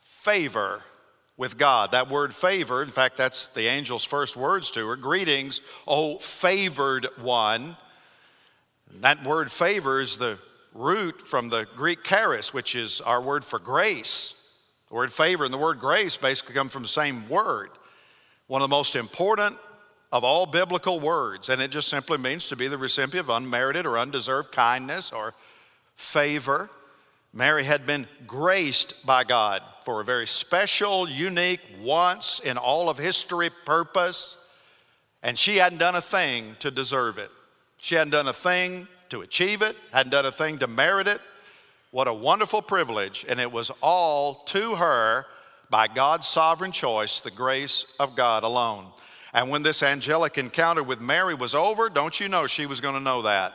favor 0.00 0.82
with 1.40 1.56
God. 1.56 1.92
That 1.92 2.10
word 2.10 2.34
favor, 2.34 2.82
in 2.82 2.90
fact, 2.90 3.16
that's 3.16 3.46
the 3.46 3.66
angel's 3.66 4.04
first 4.04 4.36
words 4.36 4.70
to 4.72 4.86
her 4.86 4.94
Greetings, 4.94 5.62
O 5.88 6.18
favored 6.18 7.08
one. 7.16 7.78
that 9.00 9.24
word 9.24 9.50
favor 9.50 10.02
is 10.02 10.18
the 10.18 10.36
root 10.74 11.26
from 11.26 11.48
the 11.48 11.66
Greek 11.74 12.04
charis, 12.04 12.52
which 12.52 12.74
is 12.74 13.00
our 13.00 13.22
word 13.22 13.42
for 13.42 13.58
grace. 13.58 14.60
The 14.90 14.96
word 14.96 15.10
favor 15.10 15.46
and 15.46 15.54
the 15.54 15.58
word 15.58 15.80
grace 15.80 16.18
basically 16.18 16.54
come 16.54 16.68
from 16.68 16.82
the 16.82 16.88
same 16.88 17.26
word. 17.30 17.70
One 18.46 18.60
of 18.60 18.68
the 18.68 18.76
most 18.76 18.94
important 18.94 19.56
of 20.12 20.24
all 20.24 20.44
biblical 20.44 21.00
words, 21.00 21.48
and 21.48 21.62
it 21.62 21.70
just 21.70 21.88
simply 21.88 22.18
means 22.18 22.48
to 22.48 22.56
be 22.56 22.68
the 22.68 22.76
recipient 22.76 23.30
of 23.30 23.34
unmerited 23.34 23.86
or 23.86 23.98
undeserved 23.98 24.52
kindness 24.52 25.10
or 25.10 25.32
favor. 25.96 26.68
Mary 27.32 27.62
had 27.62 27.86
been 27.86 28.08
graced 28.26 29.06
by 29.06 29.22
God 29.22 29.62
for 29.82 30.00
a 30.00 30.04
very 30.04 30.26
special, 30.26 31.08
unique, 31.08 31.60
once 31.80 32.40
in 32.40 32.58
all 32.58 32.88
of 32.88 32.98
history 32.98 33.50
purpose, 33.64 34.36
and 35.22 35.38
she 35.38 35.56
hadn't 35.56 35.78
done 35.78 35.94
a 35.94 36.00
thing 36.00 36.56
to 36.58 36.70
deserve 36.70 37.18
it. 37.18 37.30
She 37.78 37.94
hadn't 37.94 38.10
done 38.10 38.26
a 38.26 38.32
thing 38.32 38.88
to 39.10 39.20
achieve 39.20 39.62
it, 39.62 39.76
hadn't 39.92 40.10
done 40.10 40.26
a 40.26 40.32
thing 40.32 40.58
to 40.58 40.66
merit 40.66 41.06
it. 41.06 41.20
What 41.92 42.08
a 42.08 42.14
wonderful 42.14 42.62
privilege, 42.62 43.24
and 43.28 43.38
it 43.38 43.50
was 43.50 43.70
all 43.80 44.34
to 44.46 44.74
her 44.74 45.26
by 45.70 45.86
God's 45.86 46.26
sovereign 46.26 46.72
choice, 46.72 47.20
the 47.20 47.30
grace 47.30 47.94
of 48.00 48.16
God 48.16 48.42
alone. 48.42 48.86
And 49.32 49.50
when 49.50 49.62
this 49.62 49.84
angelic 49.84 50.36
encounter 50.36 50.82
with 50.82 51.00
Mary 51.00 51.34
was 51.34 51.54
over, 51.54 51.88
don't 51.88 52.18
you 52.18 52.28
know 52.28 52.48
she 52.48 52.66
was 52.66 52.80
going 52.80 52.94
to 52.94 53.00
know 53.00 53.22
that? 53.22 53.54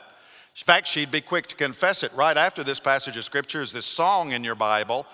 In 0.57 0.63
fact, 0.63 0.87
she'd 0.87 1.11
be 1.11 1.19
quick 1.19 1.47
to 1.47 1.55
confess 1.55 2.01
it. 2.01 2.13
Right 2.13 2.37
after 2.37 2.63
this 2.63 2.79
passage 2.79 3.17
of 3.17 3.25
scripture 3.25 3.61
is 3.61 3.73
this 3.73 3.85
song 3.85 4.31
in 4.31 4.45
your 4.45 4.55
Bible, 4.55 5.05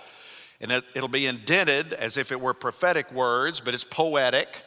and 0.59 0.71
it, 0.71 0.83
will 0.93 1.07
be 1.07 1.25
indented 1.25 1.93
as 1.93 2.15
if 2.15 2.31
it 2.31 2.39
were 2.39 2.53
prophetic 2.53 3.11
words, 3.11 3.59
but 3.59 3.73
it's 3.73 3.83
poetic. 3.83 4.63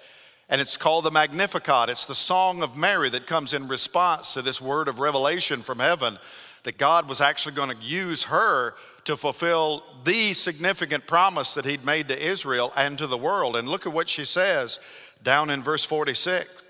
And 0.49 0.61
it's 0.61 0.76
called 0.76 1.04
the 1.04 1.12
Magnificat. 1.12 1.88
It's 1.88 2.07
the 2.07 2.14
song 2.14 2.61
of 2.61 2.76
Mary 2.76 3.09
that 3.11 3.28
comes 3.28 3.54
in 3.54 3.69
response 3.69 4.35
to 4.35 4.43
this 4.43 4.61
word 4.61 4.88
of 4.88 4.99
revelation 4.99 5.61
from 5.61 5.78
heaven 5.78 6.19
that 6.64 6.76
God 6.76 7.09
was 7.09 7.21
actually 7.21 7.54
going 7.54 7.71
to 7.71 7.83
use 7.83 8.25
her 8.25 8.75
to 9.04 9.16
fulfill 9.16 9.85
the 10.02 10.35
significant 10.35 11.07
promise 11.07 11.54
that 11.54 11.64
He'd 11.64 11.85
made 11.85 12.09
to 12.09 12.21
Israel 12.21 12.73
and 12.76 12.99
to 12.99 13.07
the 13.07 13.16
world. 13.16 13.54
And 13.54 13.69
look 13.69 13.87
at 13.87 13.93
what 13.93 14.09
she 14.09 14.25
says 14.25 14.81
down 15.23 15.50
in 15.50 15.62
verse 15.62 15.85
46 15.85 16.64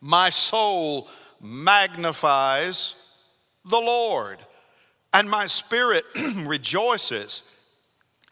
My 0.00 0.28
soul 0.28 1.08
magnifies 1.40 3.03
the 3.64 3.80
Lord. 3.80 4.38
And 5.12 5.30
my 5.30 5.46
spirit 5.46 6.04
rejoices 6.38 7.42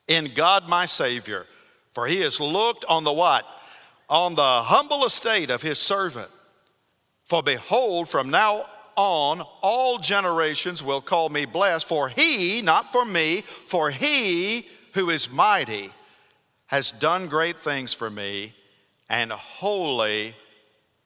in 0.09 0.33
God 0.35 0.69
my 0.69 0.87
Savior, 0.87 1.47
for 1.93 2.07
he 2.07 2.21
has 2.21 2.41
looked 2.41 2.85
on 2.87 3.05
the 3.05 3.12
what? 3.12 3.47
On 4.09 4.35
the 4.35 4.62
humble 4.62 5.05
estate 5.05 5.51
of 5.51 5.62
his 5.62 5.79
servant. 5.79 6.29
For 7.25 7.43
behold, 7.43 8.09
from 8.09 8.31
now 8.31 8.65
on, 8.97 9.41
all 9.62 9.99
generations 9.99 10.83
will 10.83 11.01
call 11.01 11.29
me 11.29 11.45
blessed, 11.45 11.87
for 11.87 12.09
he, 12.09 12.61
not 12.62 12.91
for 12.91 13.05
me, 13.05 13.41
for 13.41 13.91
he 13.91 14.67
who 14.95 15.09
is 15.11 15.31
mighty 15.31 15.91
has 16.67 16.91
done 16.91 17.29
great 17.29 17.57
things 17.57 17.93
for 17.93 18.11
me, 18.11 18.53
and 19.09 19.31
holy 19.31 20.35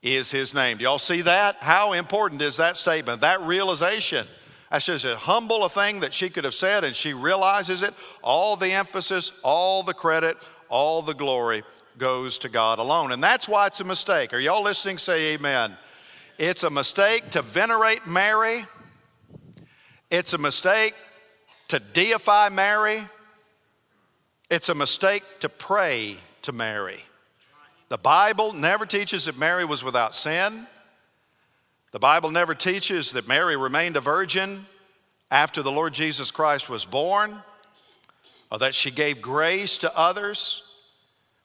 is 0.02 0.30
his 0.30 0.54
name. 0.54 0.78
Do 0.78 0.84
y'all 0.84 0.98
see 0.98 1.22
that? 1.22 1.56
How 1.56 1.92
important 1.92 2.42
is 2.42 2.56
that 2.58 2.76
statement, 2.76 3.22
that 3.22 3.40
realization? 3.42 4.26
That's 4.70 4.86
just 4.86 5.04
as 5.04 5.16
humble 5.18 5.64
a 5.64 5.68
thing 5.68 6.00
that 6.00 6.12
she 6.12 6.28
could 6.28 6.44
have 6.44 6.54
said, 6.54 6.84
and 6.84 6.94
she 6.94 7.14
realizes 7.14 7.82
it. 7.82 7.94
All 8.22 8.56
the 8.56 8.72
emphasis, 8.72 9.32
all 9.42 9.82
the 9.82 9.94
credit, 9.94 10.36
all 10.68 11.02
the 11.02 11.14
glory 11.14 11.62
goes 11.98 12.38
to 12.38 12.48
God 12.48 12.78
alone. 12.78 13.12
And 13.12 13.22
that's 13.22 13.48
why 13.48 13.66
it's 13.66 13.80
a 13.80 13.84
mistake. 13.84 14.34
Are 14.34 14.38
y'all 14.38 14.62
listening? 14.62 14.98
Say 14.98 15.34
amen. 15.34 15.76
It's 16.38 16.64
a 16.64 16.70
mistake 16.70 17.30
to 17.30 17.42
venerate 17.42 18.06
Mary. 18.06 18.64
It's 20.10 20.34
a 20.34 20.38
mistake 20.38 20.94
to 21.68 21.78
deify 21.78 22.48
Mary. 22.48 23.02
It's 24.50 24.68
a 24.68 24.74
mistake 24.74 25.24
to 25.40 25.48
pray 25.48 26.18
to 26.42 26.52
Mary. 26.52 27.02
The 27.88 27.98
Bible 27.98 28.52
never 28.52 28.84
teaches 28.84 29.26
that 29.26 29.38
Mary 29.38 29.64
was 29.64 29.84
without 29.84 30.14
sin. 30.14 30.66
The 31.92 32.00
Bible 32.00 32.30
never 32.30 32.54
teaches 32.54 33.12
that 33.12 33.28
Mary 33.28 33.56
remained 33.56 33.96
a 33.96 34.00
virgin 34.00 34.66
after 35.30 35.62
the 35.62 35.70
Lord 35.70 35.94
Jesus 35.94 36.32
Christ 36.32 36.68
was 36.68 36.84
born 36.84 37.38
or 38.50 38.58
that 38.58 38.74
she 38.74 38.90
gave 38.90 39.22
grace 39.22 39.78
to 39.78 39.96
others. 39.96 40.65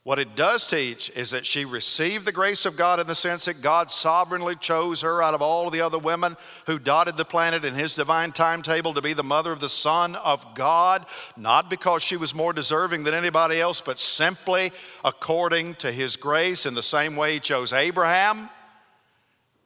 What 0.04 0.18
it 0.18 0.36
does 0.36 0.66
teach 0.66 1.12
is 1.12 1.30
that 1.30 1.46
she 1.46 1.64
received 1.64 2.26
the 2.26 2.32
grace 2.32 2.66
of 2.66 2.76
God 2.76 3.00
in 3.00 3.06
the 3.06 3.14
sense 3.14 3.46
that 3.46 3.62
God 3.62 3.92
sovereignly 3.92 4.56
chose 4.56 5.02
her 5.02 5.22
out 5.22 5.36
of 5.36 5.44
all 5.44 5.70
the 5.70 5.82
other 5.82 6.00
women 6.00 6.38
who 6.66 6.80
dotted 6.80 7.18
the 7.18 7.26
planet 7.26 7.64
in 7.64 7.76
His 7.76 7.94
divine 7.94 8.32
timetable 8.32 8.96
to 8.96 9.02
be 9.04 9.14
the 9.14 9.24
mother 9.24 9.52
of 9.52 9.60
the 9.60 9.70
Son 9.70 10.16
of 10.16 10.56
God, 10.56 11.06
not 11.38 11.70
because 11.70 12.02
she 12.02 12.18
was 12.18 12.34
more 12.34 12.52
deserving 12.52 13.04
than 13.04 13.14
anybody 13.14 13.62
else, 13.62 13.80
but 13.80 14.00
simply 14.00 14.72
according 15.06 15.76
to 15.76 15.92
His 15.92 16.16
grace 16.16 16.66
in 16.66 16.74
the 16.74 16.82
same 16.82 17.16
way 17.16 17.34
He 17.34 17.40
chose 17.40 17.72
Abraham 17.72 18.50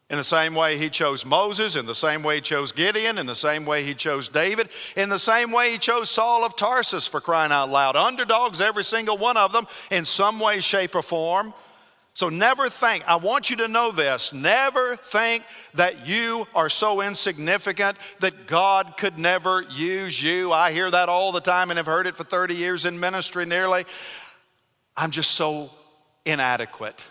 in 0.10 0.18
the 0.18 0.24
same 0.24 0.54
way 0.54 0.78
he 0.78 0.90
chose 0.90 1.26
Moses, 1.26 1.76
in 1.76 1.88
the 1.88 1.96
same 1.96 2.22
way 2.22 2.36
he 2.36 2.42
chose 2.42 2.72
Gideon, 2.72 3.18
in 3.18 3.26
the 3.26 3.36
same 3.36 3.66
way 3.66 3.84
he 3.84 3.96
chose 3.96 4.30
David, 4.30 4.70
in 4.96 5.10
the 5.10 5.18
same 5.18 5.52
way 5.52 5.72
he 5.72 5.78
chose 5.80 6.12
Saul 6.12 6.46
of 6.46 6.56
Tarsus 6.56 7.08
for 7.08 7.20
crying 7.20 7.52
out 7.52 7.70
loud. 7.70 7.96
Underdogs, 7.96 8.62
every 8.62 8.84
single 8.84 9.18
one 9.18 9.36
of 9.36 9.52
them, 9.52 9.66
in 9.90 10.06
some 10.06 10.40
way, 10.40 10.60
shape, 10.60 10.94
or 10.94 11.02
form. 11.02 11.54
So 12.14 12.30
never 12.30 12.70
think, 12.70 13.04
I 13.08 13.18
want 13.18 13.50
you 13.50 13.58
to 13.58 13.68
know 13.68 13.92
this, 13.92 14.32
never 14.32 14.96
think 14.96 15.44
that 15.74 16.08
you 16.08 16.48
are 16.56 16.70
so 16.70 17.02
insignificant 17.02 17.98
that 18.22 18.48
God 18.48 18.96
could 18.98 19.20
never 19.20 19.64
use 19.64 20.24
you. 20.24 20.54
I 20.54 20.72
hear 20.72 20.90
that 20.90 21.10
all 21.10 21.34
the 21.34 21.42
time 21.42 21.72
and 21.72 21.78
have 21.78 21.88
heard 21.88 22.08
it 22.08 22.16
for 22.16 22.24
30 22.24 22.56
years 22.56 22.86
in 22.86 23.00
ministry 23.00 23.46
nearly. 23.46 23.84
I'm 24.96 25.12
just 25.12 25.32
so 25.32 25.72
inadequate. 26.26 27.06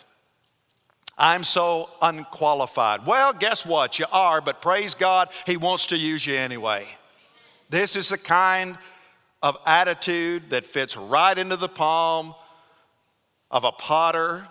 I'm 1.16 1.44
so 1.44 1.90
unqualified. 2.02 3.06
Well, 3.06 3.33
guess 3.33 3.64
what? 3.64 3.99
You 3.99 4.06
are, 4.12 4.40
but 4.40 4.61
praise 4.61 4.94
God, 4.94 5.28
He 5.47 5.56
wants 5.56 5.87
to 5.87 5.97
use 5.97 6.26
you 6.26 6.35
anyway. 6.35 6.87
This 7.71 7.97
is 7.97 8.09
the 8.09 8.18
kind 8.18 8.76
of 9.42 9.56
attitude 9.66 10.50
that 10.50 10.66
fits 10.66 10.97
right 10.97 11.37
into 11.37 11.56
the 11.56 11.68
palm 11.68 12.35
of 13.50 13.64
a 13.64 13.73
potter 13.73 14.47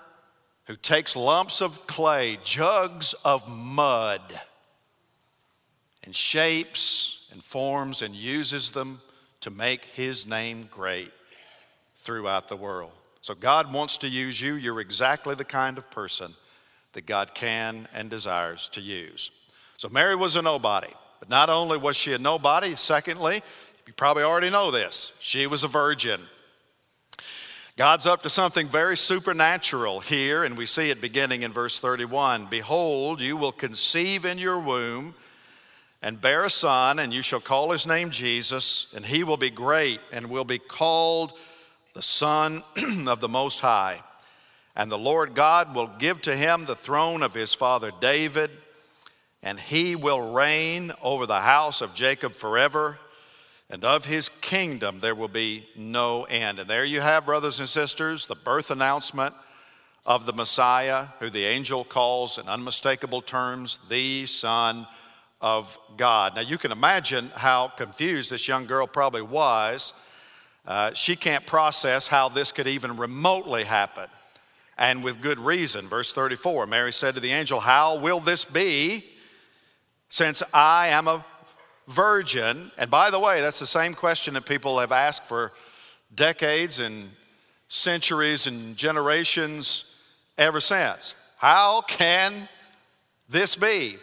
who 0.65 0.75
takes 0.77 1.15
lumps 1.15 1.61
of 1.61 1.85
clay, 1.87 2.37
jugs 2.43 3.13
of 3.25 3.47
mud, 3.49 4.21
and 6.05 6.15
shapes 6.15 7.29
and 7.33 7.43
forms 7.43 8.01
and 8.01 8.15
uses 8.15 8.71
them 8.71 9.01
to 9.41 9.49
make 9.51 9.83
His 9.85 10.25
name 10.25 10.69
great 10.71 11.11
throughout 11.97 12.47
the 12.47 12.55
world. 12.55 12.91
So 13.21 13.35
God 13.35 13.73
wants 13.73 13.97
to 13.97 14.07
use 14.07 14.39
you. 14.39 14.55
You're 14.55 14.79
exactly 14.79 15.35
the 15.35 15.45
kind 15.45 15.77
of 15.77 15.89
person 15.91 16.33
that 16.93 17.05
God 17.05 17.33
can 17.33 17.87
and 17.93 18.09
desires 18.09 18.69
to 18.73 18.81
use. 18.81 19.31
So 19.77 19.89
Mary 19.89 20.15
was 20.15 20.35
a 20.35 20.41
nobody, 20.41 20.91
but 21.19 21.29
not 21.29 21.49
only 21.49 21.77
was 21.77 21.95
she 21.95 22.13
a 22.13 22.17
nobody, 22.17 22.75
secondly, 22.75 23.41
you 23.85 23.93
probably 23.93 24.23
already 24.23 24.49
know 24.49 24.71
this, 24.71 25.17
she 25.19 25.45
was 25.47 25.63
a 25.63 25.67
virgin. 25.67 26.21
God's 27.75 28.05
up 28.05 28.21
to 28.21 28.29
something 28.29 28.67
very 28.67 28.95
supernatural 28.95 29.99
here, 29.99 30.43
and 30.43 30.55
we 30.55 30.67
see 30.67 30.91
it 30.91 31.01
beginning 31.01 31.41
in 31.41 31.51
verse 31.51 31.79
31. 31.79 32.45
Behold, 32.45 33.19
you 33.19 33.35
will 33.35 33.51
conceive 33.51 34.25
in 34.25 34.37
your 34.37 34.59
womb 34.59 35.15
and 36.03 36.21
bear 36.21 36.43
a 36.43 36.49
son, 36.51 36.99
and 36.99 37.11
you 37.11 37.23
shall 37.23 37.39
call 37.39 37.71
his 37.71 37.87
name 37.87 38.11
Jesus, 38.11 38.93
and 38.95 39.03
he 39.03 39.23
will 39.23 39.37
be 39.37 39.49
great 39.49 40.01
and 40.11 40.29
will 40.29 40.43
be 40.43 40.59
called 40.59 41.33
the 41.93 42.01
Son 42.01 42.61
of 43.07 43.21
the 43.21 43.29
Most 43.29 43.61
High. 43.61 44.01
And 44.75 44.91
the 44.91 44.97
Lord 44.97 45.35
God 45.35 45.75
will 45.75 45.87
give 45.87 46.21
to 46.23 46.35
him 46.35 46.65
the 46.65 46.75
throne 46.75 47.21
of 47.21 47.33
his 47.33 47.53
father 47.53 47.91
David, 47.99 48.49
and 49.43 49.59
he 49.59 49.95
will 49.95 50.33
reign 50.33 50.91
over 51.01 51.25
the 51.25 51.41
house 51.41 51.81
of 51.81 51.93
Jacob 51.93 52.33
forever, 52.33 52.97
and 53.69 53.85
of 53.85 54.05
his 54.05 54.29
kingdom 54.29 54.99
there 54.99 55.15
will 55.15 55.27
be 55.27 55.67
no 55.75 56.23
end. 56.23 56.59
And 56.59 56.69
there 56.69 56.85
you 56.85 57.01
have, 57.01 57.25
brothers 57.25 57.59
and 57.59 57.69
sisters, 57.69 58.25
the 58.25 58.35
birth 58.35 58.71
announcement 58.71 59.35
of 60.05 60.25
the 60.25 60.33
Messiah, 60.33 61.07
who 61.19 61.29
the 61.29 61.45
angel 61.45 61.83
calls 61.83 62.37
in 62.37 62.47
unmistakable 62.47 63.21
terms 63.21 63.79
the 63.89 64.25
Son 64.25 64.87
of 65.39 65.77
God. 65.97 66.35
Now 66.35 66.41
you 66.41 66.57
can 66.57 66.71
imagine 66.71 67.31
how 67.35 67.67
confused 67.67 68.31
this 68.31 68.47
young 68.47 68.65
girl 68.65 68.87
probably 68.87 69.21
was. 69.21 69.93
Uh, 70.65 70.93
she 70.93 71.15
can't 71.15 71.45
process 71.45 72.07
how 72.07 72.29
this 72.29 72.51
could 72.51 72.67
even 72.67 72.97
remotely 72.97 73.65
happen 73.65 74.09
and 74.77 75.03
with 75.03 75.21
good 75.21 75.39
reason. 75.39 75.87
Verse 75.87 76.13
34 76.13 76.67
Mary 76.67 76.93
said 76.93 77.15
to 77.15 77.19
the 77.19 77.31
angel, 77.31 77.59
How 77.59 77.97
will 77.97 78.19
this 78.19 78.45
be 78.45 79.05
since 80.09 80.43
I 80.53 80.87
am 80.87 81.07
a 81.07 81.25
virgin? 81.87 82.71
And 82.77 82.89
by 82.89 83.09
the 83.09 83.19
way, 83.19 83.41
that's 83.41 83.59
the 83.59 83.67
same 83.67 83.93
question 83.93 84.33
that 84.35 84.45
people 84.45 84.79
have 84.79 84.91
asked 84.91 85.23
for 85.23 85.51
decades 86.13 86.79
and 86.79 87.09
centuries 87.67 88.47
and 88.47 88.77
generations 88.77 89.97
ever 90.37 90.61
since. 90.61 91.15
How 91.37 91.81
can 91.81 92.47
this 93.29 93.55
be? 93.55 93.97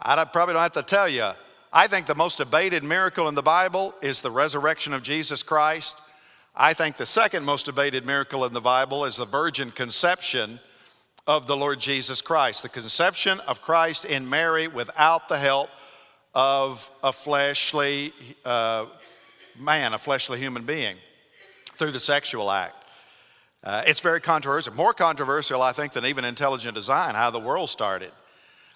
I 0.00 0.22
probably 0.24 0.54
don't 0.54 0.62
have 0.62 0.72
to 0.72 0.82
tell 0.82 1.08
you. 1.08 1.30
I 1.72 1.86
think 1.86 2.06
the 2.06 2.14
most 2.14 2.38
debated 2.38 2.84
miracle 2.84 3.26
in 3.28 3.34
the 3.34 3.42
Bible 3.42 3.94
is 4.00 4.20
the 4.20 4.30
resurrection 4.30 4.92
of 4.92 5.02
Jesus 5.02 5.42
Christ. 5.42 5.96
I 6.56 6.72
think 6.72 6.96
the 6.96 7.06
second 7.06 7.44
most 7.44 7.66
debated 7.66 8.06
miracle 8.06 8.44
in 8.44 8.52
the 8.52 8.60
Bible 8.60 9.06
is 9.06 9.16
the 9.16 9.24
virgin 9.24 9.72
conception 9.72 10.60
of 11.26 11.48
the 11.48 11.56
Lord 11.56 11.80
Jesus 11.80 12.20
Christ, 12.20 12.62
the 12.62 12.68
conception 12.68 13.40
of 13.40 13.60
Christ 13.60 14.04
in 14.04 14.30
Mary 14.30 14.68
without 14.68 15.28
the 15.28 15.36
help 15.36 15.68
of 16.32 16.88
a 17.02 17.12
fleshly 17.12 18.12
uh, 18.44 18.86
man, 19.58 19.94
a 19.94 19.98
fleshly 19.98 20.38
human 20.38 20.62
being, 20.62 20.94
through 21.72 21.90
the 21.90 21.98
sexual 21.98 22.48
act. 22.52 22.76
Uh, 23.64 23.82
it's 23.86 23.98
very 23.98 24.20
controversial, 24.20 24.74
more 24.74 24.94
controversial, 24.94 25.60
I 25.60 25.72
think, 25.72 25.92
than 25.92 26.06
even 26.06 26.24
intelligent 26.24 26.76
design, 26.76 27.16
how 27.16 27.32
the 27.32 27.40
world 27.40 27.68
started. 27.68 28.12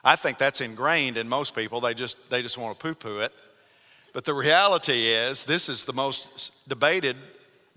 I 0.02 0.16
think 0.16 0.38
that's 0.38 0.60
ingrained 0.60 1.16
in 1.16 1.28
most 1.28 1.54
people. 1.54 1.80
They 1.80 1.94
just, 1.94 2.28
they 2.28 2.42
just 2.42 2.58
want 2.58 2.76
to 2.76 2.82
poo 2.82 2.94
poo 2.94 3.18
it. 3.20 3.32
But 4.12 4.24
the 4.24 4.34
reality 4.34 5.06
is, 5.06 5.44
this 5.44 5.68
is 5.68 5.84
the 5.84 5.92
most 5.92 6.68
debated 6.68 7.14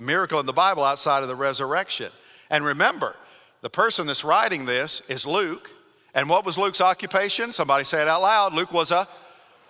miracle 0.02 0.40
in 0.40 0.46
the 0.46 0.54
Bible 0.54 0.84
outside 0.84 1.22
of 1.22 1.30
the 1.30 1.36
resurrection. 1.36 2.12
And 2.50 2.66
remember, 2.66 3.16
the 3.62 3.70
person 3.70 4.08
that's 4.08 4.24
writing 4.24 4.66
this 4.66 5.02
is 5.08 5.26
Luke. 5.26 5.72
And 6.14 6.28
what 6.28 6.46
was 6.46 6.58
Luke's 6.58 6.82
occupation? 6.82 7.54
Somebody 7.54 7.86
say 7.86 8.02
it 8.02 8.08
out 8.08 8.22
loud. 8.22 8.54
Luke 8.54 8.74
was 8.74 8.92
a, 8.92 9.08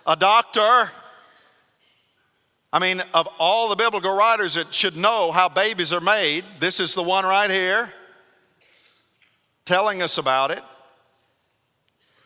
a 0.06 0.16
doctor. 0.16 0.90
I 2.72 2.78
mean, 2.80 3.02
of 3.12 3.28
all 3.38 3.68
the 3.68 3.76
biblical 3.76 4.12
writers 4.12 4.54
that 4.54 4.72
should 4.74 4.96
know 4.96 5.30
how 5.30 5.48
babies 5.48 5.92
are 5.92 6.00
made, 6.00 6.44
this 6.58 6.80
is 6.80 6.94
the 6.94 7.02
one 7.02 7.24
right 7.24 7.50
here 7.50 7.92
telling 9.64 10.02
us 10.02 10.18
about 10.18 10.50
it. 10.50 10.62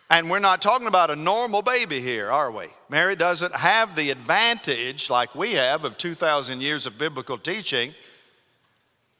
And 0.09 0.31
we're 0.31 0.39
not 0.39 0.63
talking 0.63 0.87
about 0.87 1.11
a 1.11 1.17
normal 1.17 1.63
baby 1.63 2.01
here, 2.01 2.31
are 2.31 2.51
we? 2.51 2.67
Mary 2.89 3.17
doesn't 3.17 3.55
have 3.55 3.97
the 3.97 4.11
advantage 4.11 5.11
like 5.11 5.35
we 5.35 5.55
have 5.55 5.85
of 5.85 5.99
2,000 5.99 6.61
years 6.61 6.87
of 6.87 6.99
biblical 6.99 7.37
teaching. 7.37 7.95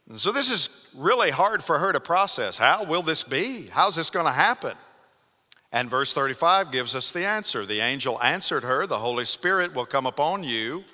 And 0.09 0.21
so 0.21 0.31
this 0.31 0.51
is 0.51 0.89
really 0.95 1.31
hard 1.31 1.65
for 1.65 1.79
her 1.79 1.93
to 1.93 1.99
process. 1.99 2.59
How 2.59 2.85
will 2.85 3.03
this 3.03 3.25
be? 3.25 3.67
How's 3.67 3.97
this 3.97 4.11
going 4.11 4.27
to 4.27 4.33
happen? 4.33 4.75
And 5.73 5.91
verse 5.91 6.15
35 6.15 6.71
gives 6.71 6.95
us 6.95 7.11
the 7.11 7.27
answer. 7.27 7.67
The 7.67 7.81
angel 7.81 8.23
answered 8.23 8.63
her, 8.63 8.87
The 8.87 8.99
Holy 8.99 9.25
Spirit 9.25 9.75
will 9.75 9.85
come 9.85 10.07
upon 10.07 10.45
you, 10.45 10.85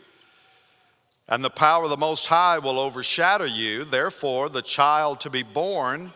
and 1.29 1.45
the 1.45 1.51
power 1.51 1.85
of 1.85 1.91
the 1.91 1.97
Most 1.97 2.27
High 2.27 2.59
will 2.59 2.79
overshadow 2.79 3.45
you. 3.45 3.85
Therefore, 3.85 4.49
the 4.49 4.63
child 4.63 5.21
to 5.21 5.31
be 5.31 5.43
born 5.43 6.13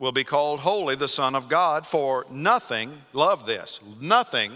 will 0.00 0.12
be 0.12 0.24
called 0.24 0.60
holy, 0.60 0.96
the 0.96 1.08
Son 1.08 1.34
of 1.34 1.48
God, 1.48 1.86
for 1.86 2.26
nothing, 2.30 3.02
love 3.12 3.46
this, 3.46 3.80
nothing 4.00 4.52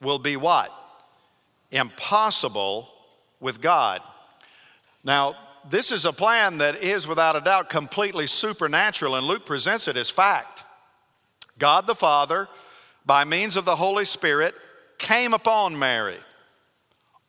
will 0.00 0.18
be 0.18 0.36
what? 0.36 0.72
Impossible 1.70 2.88
with 3.40 3.60
God. 3.60 4.00
Now, 5.04 5.36
this 5.68 5.90
is 5.90 6.04
a 6.04 6.12
plan 6.12 6.58
that 6.58 6.76
is 6.76 7.06
without 7.06 7.36
a 7.36 7.40
doubt 7.40 7.68
completely 7.68 8.26
supernatural, 8.26 9.16
and 9.16 9.26
Luke 9.26 9.46
presents 9.46 9.88
it 9.88 9.96
as 9.96 10.10
fact. 10.10 10.64
God 11.58 11.86
the 11.86 11.94
Father, 11.94 12.48
by 13.04 13.24
means 13.24 13.56
of 13.56 13.64
the 13.64 13.76
Holy 13.76 14.04
Spirit, 14.04 14.54
came 14.98 15.34
upon 15.34 15.78
Mary, 15.78 16.18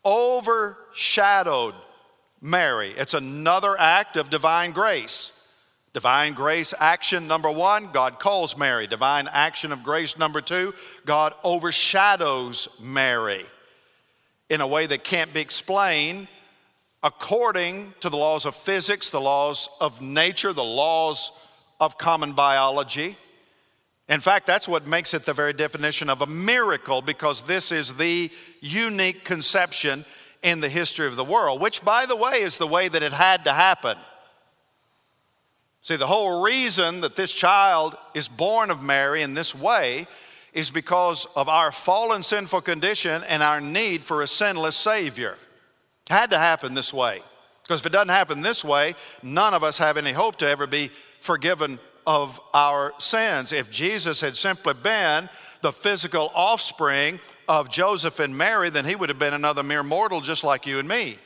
overshadowed 0.06 1.76
Mary. 2.42 2.94
It's 2.98 3.14
another 3.14 3.78
act 3.78 4.18
of 4.18 4.30
divine 4.30 4.72
grace. 4.72 5.37
Divine 5.94 6.34
grace 6.34 6.74
action 6.80 7.28
number 7.28 7.50
one, 7.50 7.92
God 7.92 8.20
calls 8.20 8.58
Mary. 8.58 8.88
Divine 8.88 9.28
action 9.32 9.72
of 9.72 9.84
grace 9.84 10.18
number 10.18 10.42
two, 10.42 10.74
God 11.06 11.34
overshadows 11.44 12.80
Mary 12.82 13.46
in 14.50 14.62
a 14.62 14.68
way 14.68 14.86
that 14.86 15.04
can't 15.04 15.34
be 15.34 15.42
explained 15.42 16.28
according 17.04 17.94
to 18.00 18.10
the 18.10 18.18
laws 18.18 18.46
of 18.46 18.56
physics, 18.56 19.10
the 19.10 19.22
laws 19.22 19.70
of 19.80 20.02
nature, 20.02 20.54
the 20.54 20.64
laws 20.64 21.32
of 21.80 21.98
common 21.98 22.34
biology. 22.34 23.18
In 24.10 24.22
fact, 24.22 24.48
that's 24.48 24.68
what 24.68 24.88
makes 24.88 25.14
it 25.14 25.26
the 25.26 25.34
very 25.34 25.54
definition 25.54 26.10
of 26.10 26.22
a 26.22 26.28
miracle 26.28 27.02
because 27.02 27.42
this 27.42 27.72
is 27.72 27.96
the 27.96 28.32
unique 28.62 29.24
conception 29.26 30.06
in 30.44 30.60
the 30.62 30.70
history 30.70 31.08
of 31.08 31.16
the 31.16 31.24
world, 31.24 31.60
which, 31.60 31.84
by 31.84 32.06
the 32.06 32.16
way, 32.16 32.34
is 32.34 32.58
the 32.58 32.68
way 32.68 32.88
that 32.88 33.04
it 33.04 33.14
had 33.14 33.44
to 33.46 33.54
happen. 33.54 33.98
See, 35.88 35.96
the 35.96 36.06
whole 36.06 36.44
reason 36.44 37.00
that 37.00 37.16
this 37.16 37.32
child 37.32 37.96
is 38.14 38.28
born 38.28 38.72
of 38.72 38.84
Mary 38.84 39.22
in 39.22 39.36
this 39.36 39.56
way 39.56 40.06
is 40.52 40.70
because 40.70 41.26
of 41.34 41.48
our 41.48 41.72
fallen 41.72 42.24
sinful 42.24 42.60
condition 42.60 43.24
and 43.24 43.42
our 43.42 43.62
need 43.62 44.04
for 44.04 44.22
a 44.22 44.28
sinless 44.28 44.76
Savior. 44.76 45.38
It 46.10 46.14
had 46.14 46.32
to 46.32 46.38
happen 46.38 46.74
this 46.74 46.94
way. 46.94 47.22
Because 47.64 47.80
if 47.80 47.86
it 47.86 47.94
doesn't 47.94 48.10
happen 48.10 48.42
this 48.42 48.66
way, 48.66 48.96
none 49.24 49.54
of 49.54 49.64
us 49.64 49.78
have 49.78 49.96
any 49.96 50.12
hope 50.12 50.36
to 50.40 50.46
ever 50.46 50.68
be 50.68 50.92
forgiven 51.22 51.80
of 52.06 52.38
our 52.54 52.94
sins. 52.98 53.54
If 53.54 53.72
Jesus 53.72 54.20
had 54.20 54.36
simply 54.36 54.74
been 54.74 55.30
the 55.62 55.72
physical 55.72 56.34
offspring 56.36 57.18
of 57.48 57.70
Joseph 57.70 58.20
and 58.20 58.38
Mary, 58.38 58.70
then 58.70 58.84
he 58.84 58.96
would 58.96 59.08
have 59.08 59.20
been 59.20 59.34
another 59.34 59.64
mere 59.64 59.84
mortal 59.84 60.20
just 60.20 60.44
like 60.44 60.68
you 60.68 60.80
and 60.80 60.90
me. 60.90 61.18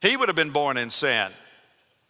He 0.00 0.16
would 0.16 0.28
have 0.28 0.34
been 0.34 0.50
born 0.50 0.76
in 0.76 0.90
sin 0.90 1.30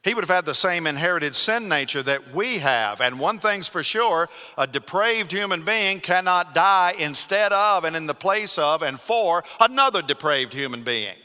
he 0.07 0.15
would 0.15 0.23
have 0.23 0.35
had 0.35 0.47
the 0.47 0.55
same 0.55 0.87
inherited 0.87 1.35
sin 1.35 1.69
nature 1.69 2.03
that 2.03 2.33
we 2.33 2.59
have. 2.59 3.01
And 3.01 3.19
one 3.19 3.41
thing's 3.41 3.67
for 3.67 3.83
sure 3.83 4.29
a 4.57 4.67
depraved 4.67 5.33
human 5.33 5.65
being 5.65 6.01
cannot 6.01 6.55
die 6.55 6.95
instead 6.97 7.53
of 7.53 7.85
and 7.85 7.97
in 7.97 8.07
the 8.07 8.15
place 8.15 8.57
of 8.57 8.83
and 8.83 9.01
for 9.01 9.43
another 9.59 10.03
depraved 10.03 10.53
human 10.53 10.83
being. 10.83 11.17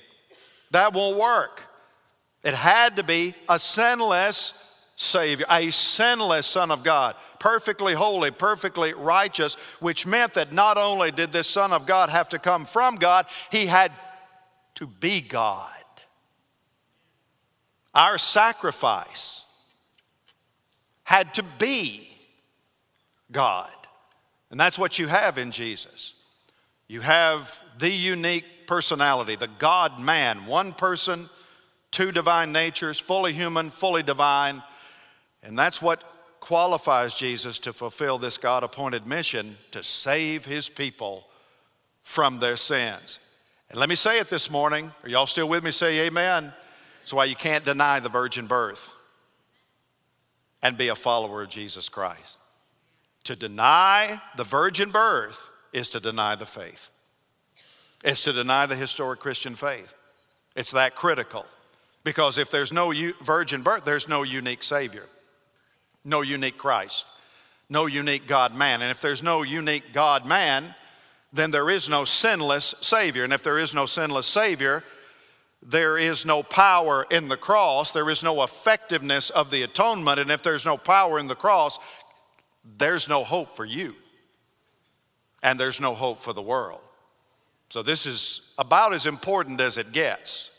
That 0.72 0.94
won't 0.94 1.18
work. 1.18 1.62
It 2.44 2.56
had 2.56 2.96
to 2.96 3.04
be 3.04 3.36
a 3.48 3.60
sinless 3.60 4.68
Savior, 4.96 5.46
a 5.50 5.70
sinless 5.70 6.48
Son 6.48 6.72
of 6.72 6.84
God, 6.84 7.16
perfectly 7.40 7.94
holy, 7.94 8.32
perfectly 8.32 8.94
righteous, 8.94 9.56
which 9.80 10.08
meant 10.08 10.34
that 10.34 10.54
not 10.54 10.78
only 10.78 11.12
did 11.12 11.32
this 11.32 11.48
Son 11.48 11.72
of 11.72 11.86
God 11.86 12.10
have 12.10 12.30
to 12.30 12.40
come 12.40 12.66
from 12.66 12.96
God, 12.96 13.28
he 13.52 13.68
had 13.68 13.92
to 14.76 14.88
be 14.88 15.22
God. 15.22 15.72
Our 17.94 18.18
sacrifice 18.18 19.44
had 21.04 21.34
to 21.36 21.44
be 21.44 22.08
God. 23.32 23.72
And 24.50 24.60
that's 24.60 24.80
what 24.80 25.00
you 25.00 25.08
have 25.08 25.38
in 25.38 25.52
Jesus. 25.52 26.14
You 26.88 27.02
have 27.02 27.60
the 27.80 27.92
unique 27.92 28.68
personality, 28.68 29.36
the 29.36 29.48
God 29.48 30.00
man, 30.00 30.46
one 30.46 30.74
person, 30.74 31.30
two 31.92 32.12
divine 32.12 32.52
natures, 32.52 33.00
fully 33.00 33.34
human, 33.34 33.70
fully 33.70 34.04
divine. 34.04 34.62
And 35.44 35.58
that's 35.58 35.82
what 35.82 36.04
qualifies 36.40 37.14
Jesus 37.14 37.60
to 37.60 37.74
fulfill 37.74 38.18
this 38.18 38.38
God 38.38 38.64
appointed 38.64 39.08
mission 39.08 39.58
to 39.72 39.84
save 39.84 40.46
his 40.46 40.68
people 40.70 41.28
from 42.04 42.40
their 42.40 42.58
sins. 42.58 43.20
And 43.70 43.80
let 43.80 43.88
me 43.88 43.96
say 43.96 44.20
it 44.20 44.30
this 44.30 44.50
morning. 44.50 44.92
Are 45.04 45.10
y'all 45.10 45.28
still 45.28 45.48
with 45.48 45.64
me? 45.64 45.72
Say 45.72 46.08
amen. 46.08 46.52
That's 47.12 47.18
why 47.18 47.26
you 47.26 47.36
can't 47.36 47.66
deny 47.66 48.00
the 48.00 48.08
virgin 48.08 48.48
birth 48.48 48.94
and 50.64 50.78
be 50.78 50.88
a 50.88 50.96
follower 50.96 51.42
of 51.42 51.50
Jesus 51.50 51.90
Christ. 51.90 52.38
To 53.26 53.36
deny 53.36 54.22
the 54.38 54.46
virgin 54.46 54.92
birth 54.92 55.50
is 55.74 55.90
to 55.90 56.00
deny 56.00 56.36
the 56.36 56.46
faith. 56.46 56.90
It's 58.06 58.24
to 58.24 58.32
deny 58.32 58.66
the 58.66 58.78
historic 58.78 59.20
Christian 59.20 59.56
faith. 59.56 59.94
It's 60.56 60.72
that 60.72 60.96
critical. 60.96 61.46
Because 62.06 62.38
if 62.38 62.50
there's 62.50 62.72
no 62.72 62.94
virgin 63.22 63.62
birth, 63.62 63.84
there's 63.84 64.08
no 64.08 64.24
unique 64.24 64.64
Savior, 64.64 65.04
no 66.06 66.22
unique 66.22 66.58
Christ, 66.58 67.04
no 67.70 67.88
unique 67.88 68.26
God 68.26 68.56
man. 68.56 68.82
And 68.82 68.90
if 68.90 69.02
there's 69.02 69.22
no 69.22 69.44
unique 69.44 69.92
God 69.92 70.26
man, 70.26 70.74
then 71.34 71.52
there 71.52 71.70
is 71.70 71.90
no 71.90 72.06
sinless 72.06 72.74
Savior. 72.80 73.26
And 73.26 73.34
if 73.34 73.44
there 73.44 73.60
is 73.60 73.74
no 73.74 73.86
sinless 73.86 74.28
Savior, 74.28 74.86
there 75.64 75.98
is 75.98 76.26
no 76.26 76.42
power 76.42 77.06
in 77.10 77.28
the 77.28 77.38
cross, 77.38 77.92
there 77.92 78.10
is 78.10 78.24
no 78.24 78.44
effectiveness 78.44 79.30
of 79.30 79.52
the 79.52 79.62
atonement, 79.62 80.20
and 80.20 80.32
if 80.32 80.42
there's 80.42 80.66
no 80.66 80.78
power 80.78 81.20
in 81.20 81.28
the 81.28 81.36
cross, 81.36 81.78
there's 82.78 83.08
no 83.08 83.24
hope 83.24 83.56
for 83.56 83.66
you. 83.66 83.96
And 85.44 85.60
there's 85.60 85.80
no 85.80 85.94
hope 85.94 86.20
for 86.20 86.34
the 86.34 86.42
world. 86.42 86.82
So, 87.70 87.82
this 87.82 88.06
is 88.06 88.54
about 88.58 88.94
as 88.94 89.06
important 89.06 89.62
as 89.62 89.78
it 89.78 89.92
gets 89.92 90.52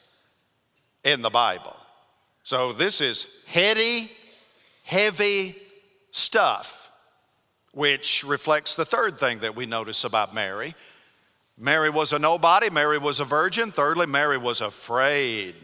in 1.05 1.23
the 1.23 1.31
Bible. 1.31 1.77
So, 2.43 2.73
this 2.73 3.01
is 3.01 3.27
heady, 3.47 4.11
heavy 4.83 5.55
stuff, 6.11 6.91
which 7.73 8.25
reflects 8.25 8.75
the 8.75 8.85
third 8.85 9.19
thing 9.19 9.41
that 9.41 9.55
we 9.55 9.67
notice 9.67 10.05
about 10.05 10.35
Mary 10.35 10.75
Mary 11.63 11.91
was 11.91 12.13
a 12.13 12.19
nobody, 12.19 12.69
Mary 12.71 12.99
was 12.99 13.21
a 13.21 13.25
virgin. 13.25 13.71
Thirdly, 13.71 14.07
Mary 14.07 14.37
was 14.37 14.61
afraid. 14.61 15.55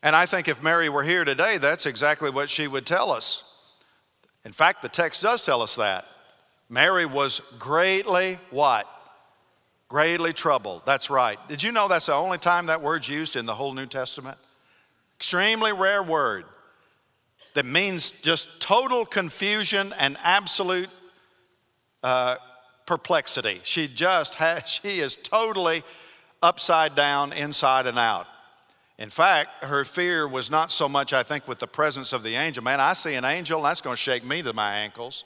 And 0.00 0.14
I 0.14 0.26
think 0.26 0.46
if 0.46 0.62
Mary 0.62 0.88
were 0.88 1.02
here 1.02 1.24
today, 1.24 1.58
that's 1.58 1.86
exactly 1.86 2.30
what 2.30 2.48
she 2.48 2.68
would 2.68 2.86
tell 2.86 3.10
us. 3.10 3.52
In 4.44 4.52
fact, 4.52 4.80
the 4.80 4.88
text 4.88 5.22
does 5.22 5.44
tell 5.44 5.60
us 5.60 5.74
that. 5.74 6.06
Mary 6.68 7.04
was 7.04 7.40
greatly 7.58 8.38
what? 8.50 8.86
Greatly 9.88 10.32
troubled. 10.32 10.82
That's 10.86 11.10
right. 11.10 11.36
Did 11.48 11.64
you 11.64 11.72
know 11.72 11.88
that's 11.88 12.06
the 12.06 12.14
only 12.14 12.38
time 12.38 12.66
that 12.66 12.80
word's 12.80 13.08
used 13.08 13.34
in 13.34 13.44
the 13.44 13.54
whole 13.54 13.72
New 13.72 13.86
Testament? 13.86 14.38
Extremely 15.18 15.72
rare 15.72 16.02
word 16.02 16.44
that 17.54 17.66
means 17.66 18.12
just 18.12 18.60
total 18.60 19.04
confusion 19.04 19.92
and 19.98 20.16
absolute 20.22 20.90
uh, 22.04 22.36
perplexity. 22.86 23.60
She 23.64 23.88
just 23.88 24.36
has, 24.36 24.68
she 24.82 25.00
is 25.00 25.16
totally 25.16 25.82
upside 26.42 26.94
down, 26.94 27.32
inside 27.32 27.86
and 27.86 27.98
out. 27.98 28.26
In 28.98 29.10
fact, 29.10 29.64
her 29.64 29.84
fear 29.84 30.28
was 30.28 30.50
not 30.50 30.70
so 30.70 30.88
much, 30.88 31.12
I 31.12 31.22
think, 31.22 31.48
with 31.48 31.58
the 31.58 31.66
presence 31.66 32.12
of 32.12 32.22
the 32.22 32.34
angel. 32.34 32.62
Man, 32.62 32.80
I 32.80 32.92
see 32.92 33.14
an 33.14 33.24
angel, 33.24 33.58
and 33.58 33.66
that's 33.66 33.80
going 33.80 33.96
to 33.96 34.00
shake 34.00 34.24
me 34.24 34.42
to 34.42 34.52
my 34.52 34.74
ankles. 34.74 35.24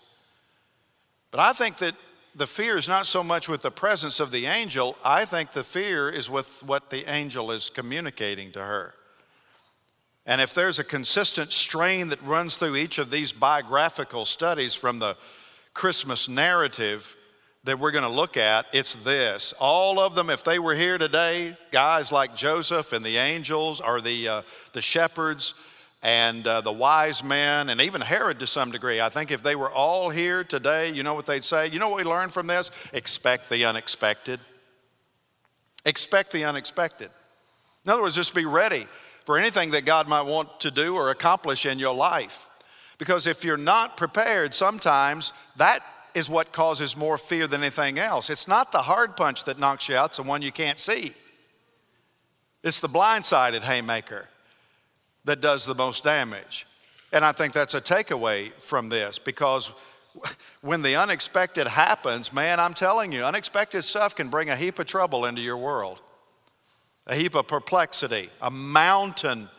But 1.30 1.40
I 1.40 1.52
think 1.52 1.78
that 1.78 1.94
the 2.34 2.46
fear 2.46 2.76
is 2.76 2.86
not 2.86 3.06
so 3.06 3.22
much 3.22 3.48
with 3.48 3.62
the 3.62 3.70
presence 3.70 4.20
of 4.20 4.30
the 4.30 4.46
angel, 4.46 4.96
I 5.02 5.24
think 5.24 5.52
the 5.52 5.64
fear 5.64 6.08
is 6.08 6.28
with 6.28 6.62
what 6.62 6.90
the 6.90 7.10
angel 7.10 7.50
is 7.50 7.70
communicating 7.70 8.52
to 8.52 8.62
her. 8.62 8.94
And 10.26 10.40
if 10.40 10.52
there's 10.52 10.78
a 10.78 10.84
consistent 10.84 11.52
strain 11.52 12.08
that 12.08 12.22
runs 12.22 12.56
through 12.56 12.76
each 12.76 12.98
of 12.98 13.10
these 13.10 13.32
biographical 13.32 14.24
studies 14.24 14.74
from 14.74 14.98
the 14.98 15.16
Christmas 15.72 16.28
narrative, 16.28 17.16
that 17.66 17.80
we're 17.80 17.90
going 17.90 18.04
to 18.04 18.08
look 18.08 18.36
at, 18.36 18.66
it's 18.72 18.94
this. 18.94 19.52
All 19.58 19.98
of 19.98 20.14
them, 20.14 20.30
if 20.30 20.44
they 20.44 20.60
were 20.60 20.76
here 20.76 20.98
today, 20.98 21.56
guys 21.72 22.12
like 22.12 22.36
Joseph 22.36 22.92
and 22.92 23.04
the 23.04 23.16
angels 23.16 23.80
or 23.80 24.00
the, 24.00 24.28
uh, 24.28 24.42
the 24.72 24.80
shepherds 24.80 25.52
and 26.00 26.46
uh, 26.46 26.60
the 26.60 26.70
wise 26.72 27.24
men 27.24 27.68
and 27.68 27.80
even 27.80 28.00
Herod 28.00 28.38
to 28.38 28.46
some 28.46 28.70
degree, 28.70 29.00
I 29.00 29.08
think 29.08 29.32
if 29.32 29.42
they 29.42 29.56
were 29.56 29.70
all 29.70 30.10
here 30.10 30.44
today, 30.44 30.92
you 30.92 31.02
know 31.02 31.14
what 31.14 31.26
they'd 31.26 31.42
say? 31.42 31.66
You 31.66 31.80
know 31.80 31.88
what 31.88 31.98
we 31.98 32.04
learned 32.04 32.32
from 32.32 32.46
this? 32.46 32.70
Expect 32.92 33.50
the 33.50 33.64
unexpected. 33.64 34.38
Expect 35.84 36.30
the 36.30 36.44
unexpected. 36.44 37.10
In 37.84 37.90
other 37.90 38.02
words, 38.02 38.14
just 38.14 38.32
be 38.32 38.46
ready 38.46 38.86
for 39.24 39.38
anything 39.38 39.72
that 39.72 39.84
God 39.84 40.06
might 40.06 40.22
want 40.22 40.60
to 40.60 40.70
do 40.70 40.94
or 40.94 41.10
accomplish 41.10 41.66
in 41.66 41.80
your 41.80 41.96
life. 41.96 42.48
Because 42.98 43.26
if 43.26 43.44
you're 43.44 43.56
not 43.56 43.96
prepared, 43.96 44.54
sometimes 44.54 45.32
that 45.56 45.80
is 46.16 46.30
what 46.30 46.50
causes 46.50 46.96
more 46.96 47.18
fear 47.18 47.46
than 47.46 47.60
anything 47.60 47.98
else. 47.98 48.30
It's 48.30 48.48
not 48.48 48.72
the 48.72 48.80
hard 48.80 49.18
punch 49.18 49.44
that 49.44 49.58
knocks 49.58 49.86
you 49.86 49.96
out, 49.96 50.06
it's 50.06 50.16
the 50.16 50.22
one 50.22 50.40
you 50.40 50.50
can't 50.50 50.78
see. 50.78 51.12
It's 52.64 52.80
the 52.80 52.88
blindsided 52.88 53.60
haymaker 53.60 54.30
that 55.26 55.42
does 55.42 55.66
the 55.66 55.74
most 55.74 56.02
damage. 56.02 56.66
And 57.12 57.22
I 57.22 57.32
think 57.32 57.52
that's 57.52 57.74
a 57.74 57.82
takeaway 57.82 58.50
from 58.54 58.88
this 58.88 59.18
because 59.18 59.70
when 60.62 60.80
the 60.80 60.96
unexpected 60.96 61.68
happens, 61.68 62.32
man, 62.32 62.60
I'm 62.60 62.72
telling 62.72 63.12
you, 63.12 63.22
unexpected 63.22 63.82
stuff 63.82 64.16
can 64.16 64.30
bring 64.30 64.48
a 64.48 64.56
heap 64.56 64.78
of 64.78 64.86
trouble 64.86 65.26
into 65.26 65.42
your 65.42 65.58
world, 65.58 66.00
a 67.06 67.14
heap 67.14 67.34
of 67.34 67.46
perplexity, 67.46 68.30
a 68.40 68.50
mountain 68.50 69.50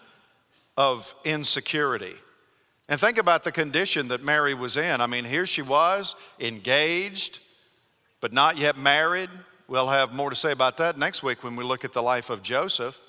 of 0.75 1.13
insecurity. 1.23 2.15
And 2.89 2.99
think 2.99 3.17
about 3.17 3.43
the 3.43 3.51
condition 3.51 4.07
that 4.09 4.23
Mary 4.23 4.53
was 4.53 4.77
in. 4.77 5.01
I 5.01 5.07
mean, 5.07 5.25
here 5.25 5.45
she 5.45 5.61
was, 5.61 6.15
engaged, 6.39 7.39
but 8.21 8.31
not 8.31 8.57
yet 8.57 8.77
married. 8.77 9.29
We'll 9.67 9.89
have 9.89 10.13
more 10.13 10.29
to 10.29 10.35
say 10.35 10.51
about 10.53 10.77
that 10.77 10.97
next 10.97 11.21
week 11.21 11.43
when 11.43 11.55
we 11.55 11.63
look 11.63 11.83
at 11.83 11.91
the 11.91 12.01
life 12.01 12.29
of 12.29 12.41
Joseph. 12.41 12.99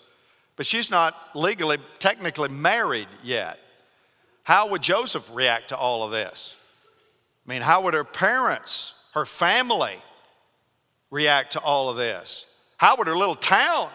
But 0.57 0.67
she's 0.67 0.91
not 0.91 1.15
legally, 1.37 1.79
technically 2.01 2.49
married 2.49 3.07
yet. 3.23 3.61
How 4.43 4.69
would 4.71 4.83
Joseph 4.83 5.31
react 5.33 5.69
to 5.69 5.77
all 5.77 6.03
of 6.03 6.11
this? 6.11 6.57
I 7.47 7.53
mean, 7.53 7.63
how 7.63 7.83
would 7.83 7.95
her 7.95 8.03
parents, 8.03 8.95
her 9.15 9.25
family 9.25 9.97
react 11.11 11.53
to 11.53 11.61
all 11.61 11.89
of 11.89 11.97
this? 11.97 12.45
How 12.77 12.97
would 12.97 13.07
her 13.07 13.17
little 13.17 13.37
town 13.37 13.91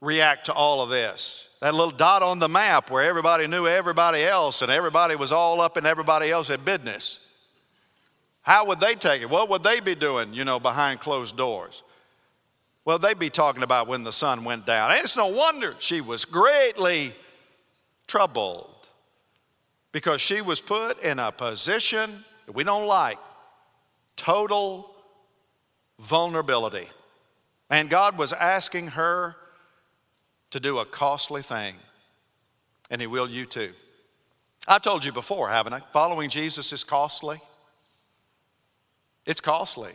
react 0.00 0.46
to 0.46 0.54
all 0.54 0.80
of 0.80 0.88
this? 0.88 1.48
That 1.62 1.76
little 1.76 1.92
dot 1.92 2.24
on 2.24 2.40
the 2.40 2.48
map 2.48 2.90
where 2.90 3.08
everybody 3.08 3.46
knew 3.46 3.68
everybody 3.68 4.24
else 4.24 4.62
and 4.62 4.70
everybody 4.70 5.14
was 5.14 5.30
all 5.30 5.60
up 5.60 5.76
in 5.76 5.86
everybody 5.86 6.28
else's 6.28 6.56
business. 6.56 7.20
How 8.40 8.66
would 8.66 8.80
they 8.80 8.96
take 8.96 9.22
it? 9.22 9.30
What 9.30 9.48
would 9.48 9.62
they 9.62 9.78
be 9.78 9.94
doing, 9.94 10.34
you 10.34 10.44
know, 10.44 10.58
behind 10.58 10.98
closed 10.98 11.36
doors? 11.36 11.84
Well, 12.84 12.98
they'd 12.98 13.16
be 13.16 13.30
talking 13.30 13.62
about 13.62 13.86
when 13.86 14.02
the 14.02 14.12
sun 14.12 14.42
went 14.42 14.66
down. 14.66 14.90
And 14.90 15.04
it's 15.04 15.16
no 15.16 15.28
wonder 15.28 15.76
she 15.78 16.00
was 16.00 16.24
greatly 16.24 17.12
troubled 18.08 18.88
because 19.92 20.20
she 20.20 20.40
was 20.40 20.60
put 20.60 21.00
in 21.00 21.20
a 21.20 21.30
position 21.30 22.24
that 22.46 22.56
we 22.56 22.64
don't 22.64 22.88
like 22.88 23.18
total 24.16 24.90
vulnerability. 26.00 26.88
And 27.70 27.88
God 27.88 28.18
was 28.18 28.32
asking 28.32 28.88
her 28.88 29.36
to 30.52 30.60
do 30.60 30.78
a 30.78 30.84
costly 30.84 31.42
thing, 31.42 31.74
and 32.90 33.00
He 33.00 33.06
will 33.06 33.28
you 33.28 33.44
too. 33.44 33.72
I've 34.68 34.82
told 34.82 35.04
you 35.04 35.12
before, 35.12 35.48
haven't 35.48 35.72
I? 35.72 35.80
Following 35.90 36.30
Jesus 36.30 36.72
is 36.72 36.84
costly. 36.84 37.40
It's 39.26 39.40
costly 39.40 39.92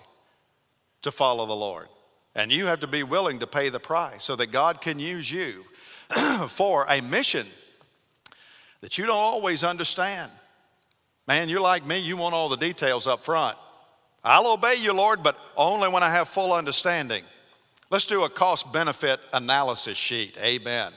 to 1.04 1.12
follow 1.12 1.46
the 1.46 1.56
Lord. 1.56 1.88
And 2.36 2.52
you 2.52 2.65
have 2.65 2.82
to 2.82 2.88
be 2.88 3.04
willing 3.04 3.39
to 3.39 3.48
pay 3.48 3.70
the 3.70 3.80
price 3.80 4.24
so 4.24 4.36
that 4.36 4.48
God 4.48 4.82
can 4.82 5.00
use 5.00 5.32
you 5.32 5.63
for 6.50 6.86
a 6.89 7.02
mission 7.02 7.48
that 8.82 8.98
you 8.98 9.06
don't 9.06 9.15
always 9.15 9.63
understand. 9.63 10.32
Man, 11.28 11.50
you're 11.50 11.62
like 11.62 11.86
me, 11.86 12.00
you 12.00 12.17
want 12.17 12.36
all 12.36 12.50
the 12.50 12.58
details 12.58 13.08
up 13.08 13.24
front. 13.24 13.58
I'll 14.24 14.48
obey 14.48 14.76
you, 14.76 14.93
Lord, 14.93 15.24
but 15.24 15.38
only 15.56 15.89
when 15.89 16.04
I 16.04 16.10
have 16.10 16.28
full 16.28 16.54
understanding. 16.54 17.24
Let's 17.89 18.06
do 18.06 18.26
a 18.26 18.30
cost 18.30 18.73
benefit 18.73 19.19
analysis 19.32 19.97
sheet. 19.97 20.38
Amen. 20.41 20.91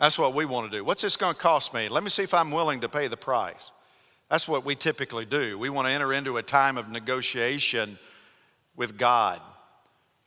That's 0.00 0.18
what 0.18 0.34
we 0.34 0.46
want 0.46 0.70
to 0.70 0.78
do. 0.78 0.82
What's 0.82 1.02
this 1.02 1.16
going 1.16 1.34
to 1.34 1.40
cost 1.40 1.74
me? 1.74 1.88
Let 1.88 2.02
me 2.02 2.08
see 2.08 2.22
if 2.22 2.32
I'm 2.32 2.50
willing 2.50 2.80
to 2.80 2.88
pay 2.88 3.08
the 3.08 3.16
price. 3.16 3.70
That's 4.30 4.48
what 4.48 4.64
we 4.64 4.74
typically 4.74 5.26
do. 5.26 5.58
We 5.58 5.68
want 5.68 5.86
to 5.86 5.92
enter 5.92 6.12
into 6.14 6.38
a 6.38 6.42
time 6.42 6.78
of 6.78 6.90
negotiation 6.90 7.98
with 8.74 8.96
God. 8.96 9.40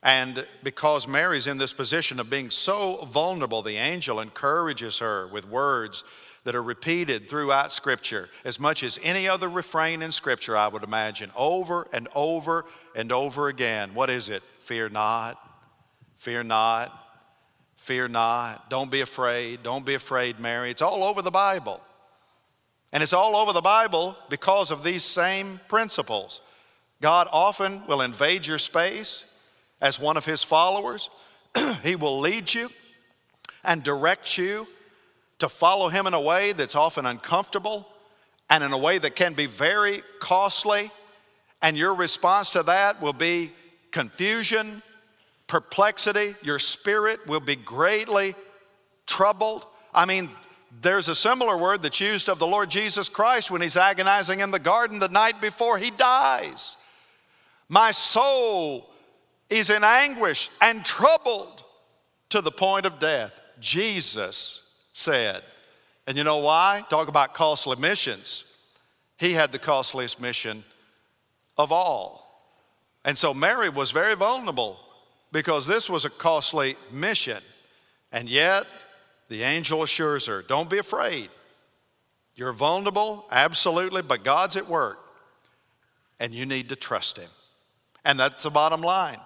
And 0.04 0.46
because 0.64 1.08
Mary's 1.08 1.48
in 1.48 1.58
this 1.58 1.74
position 1.74 2.20
of 2.20 2.30
being 2.30 2.52
so 2.52 2.98
vulnerable, 3.06 3.64
the 3.64 3.78
angel 3.78 4.20
encourages 4.20 5.00
her 5.00 5.28
with 5.28 5.50
words 5.50 6.04
that 6.44 6.56
are 6.56 6.64
repeated 6.64 7.28
throughout 7.28 7.74
Scripture 7.74 8.30
as 8.46 8.60
much 8.60 8.84
as 8.84 9.00
any 9.02 9.28
other 9.28 9.50
refrain 9.50 10.04
in 10.04 10.12
Scripture, 10.12 10.56
I 10.56 10.68
would 10.68 10.84
imagine, 10.84 11.32
over 11.36 11.88
and 11.92 12.08
over 12.14 12.66
and 12.96 13.12
over 13.12 13.48
again. 13.48 13.96
What 13.96 14.12
is 14.12 14.30
it? 14.30 14.44
Fear 14.60 14.90
not, 14.90 15.38
fear 16.18 16.44
not, 16.44 16.92
fear 17.78 18.08
not. 18.08 18.70
Don't 18.70 18.92
be 18.92 19.02
afraid. 19.02 19.64
Don't 19.64 19.86
be 19.86 19.94
afraid, 19.94 20.40
Mary. 20.40 20.72
It's 20.72 20.82
all 20.82 21.04
over 21.04 21.22
the 21.22 21.32
Bible. 21.32 21.82
And 22.92 23.02
it's 23.02 23.14
all 23.14 23.36
over 23.36 23.54
the 23.54 23.62
Bible 23.62 24.18
because 24.30 24.72
of 24.72 24.84
these 24.84 25.04
same 25.04 25.60
principles. 25.68 26.42
God 27.02 27.28
often 27.32 27.86
will 27.88 28.02
invade 28.02 28.46
your 28.46 28.58
space 28.58 29.24
as 29.82 30.00
one 30.00 30.18
of 30.18 30.26
his 30.26 30.44
followers. 30.44 31.10
he 31.84 31.96
will 31.96 32.20
lead 32.20 32.54
you 32.54 32.70
and 33.64 33.84
direct 33.84 34.38
you 34.38 34.68
to 35.40 35.50
follow 35.50 35.90
him 35.90 36.08
in 36.08 36.14
a 36.14 36.22
way 36.22 36.52
that's 36.52 36.76
often 36.76 37.06
uncomfortable 37.06 37.88
and 38.50 38.64
in 38.64 38.72
a 38.72 38.78
way 38.78 38.98
that 38.98 39.16
can 39.16 39.34
be 39.34 39.46
very 39.46 40.02
costly. 40.20 40.90
And 41.62 41.78
your 41.78 41.94
response 41.94 42.52
to 42.52 42.64
that 42.64 43.02
will 43.02 43.14
be 43.14 43.52
confusion, 43.92 44.82
perplexity. 45.48 46.36
Your 46.44 46.60
spirit 46.60 47.26
will 47.26 47.40
be 47.40 47.56
greatly 47.56 48.36
troubled. 49.06 49.66
I 49.94 50.06
mean, 50.06 50.30
there's 50.82 51.10
a 51.10 51.16
similar 51.16 51.58
word 51.58 51.82
that's 51.82 52.00
used 52.00 52.30
of 52.30 52.40
the 52.40 52.48
Lord 52.48 52.70
Jesus 52.70 53.10
Christ 53.10 53.50
when 53.50 53.62
he's 53.62 53.78
agonizing 53.78 54.42
in 54.42 54.52
the 54.52 54.60
garden 54.60 55.00
the 55.00 55.08
night 55.08 55.42
before 55.42 55.78
he 55.78 55.90
dies. 55.92 56.76
My 57.70 57.92
soul 57.92 58.90
is 59.50 59.70
in 59.70 59.84
anguish 59.84 60.50
and 60.62 60.86
troubled 60.86 61.64
to 62.30 62.42
the 62.42 62.52
point 62.52 62.86
of 62.86 63.00
death. 63.00 63.40
Jesus 63.60 64.84
said. 64.94 65.42
And 66.06 66.18
you 66.18 66.24
know 66.24 66.38
why? 66.38 66.84
Talk 66.90 67.08
about 67.08 67.34
costly 67.34 67.76
missions. 67.78 68.44
He 69.18 69.34
had 69.34 69.52
the 69.52 69.60
costliest 69.60 70.22
mission 70.22 70.64
of 71.58 71.72
all. 71.72 72.24
And 73.04 73.18
so 73.18 73.34
Mary 73.34 73.70
was 73.70 73.92
very 73.92 74.16
vulnerable 74.16 74.80
because 75.32 75.68
this 75.68 75.90
was 75.90 76.06
a 76.06 76.10
costly 76.10 76.78
mission. 76.92 77.42
And 78.12 78.30
yet, 78.30 78.66
the 79.30 79.44
angel 79.44 79.84
assures 79.84 80.26
her, 80.28 80.42
Don't 80.42 80.70
be 80.70 80.78
afraid. 80.78 81.30
You're 82.36 82.54
vulnerable, 82.54 83.26
absolutely, 83.32 84.04
but 84.04 84.24
God's 84.24 84.56
at 84.56 84.70
work. 84.70 85.00
And 86.20 86.34
you 86.34 86.46
need 86.46 86.70
to 86.70 86.76
trust 86.76 87.18
Him. 87.18 87.30
And 88.06 88.20
that's 88.20 88.44
the 88.44 88.52
bottom 88.52 88.82
line. 88.82 89.18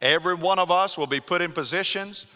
Every 0.00 0.34
one 0.34 0.58
of 0.58 0.70
us 0.70 0.98
will 0.98 1.06
be 1.06 1.20
put 1.20 1.40
in 1.40 1.52
positions, 1.52 2.26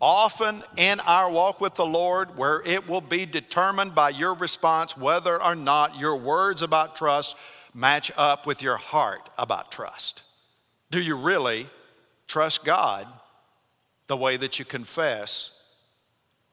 often 0.00 0.62
in 0.76 1.00
our 1.00 1.30
walk 1.30 1.60
with 1.60 1.74
the 1.74 1.86
Lord, 1.86 2.36
where 2.36 2.62
it 2.66 2.88
will 2.88 3.00
be 3.00 3.24
determined 3.24 3.94
by 3.94 4.10
your 4.10 4.34
response 4.34 4.96
whether 4.96 5.42
or 5.42 5.54
not 5.54 5.98
your 5.98 6.16
words 6.16 6.62
about 6.62 6.96
trust 6.96 7.36
match 7.74 8.10
up 8.16 8.46
with 8.46 8.62
your 8.62 8.76
heart 8.76 9.28
about 9.36 9.70
trust. 9.70 10.22
Do 10.90 11.00
you 11.00 11.16
really 11.16 11.68
trust 12.26 12.64
God 12.64 13.06
the 14.06 14.16
way 14.16 14.36
that 14.36 14.58
you 14.58 14.64
confess 14.64 15.64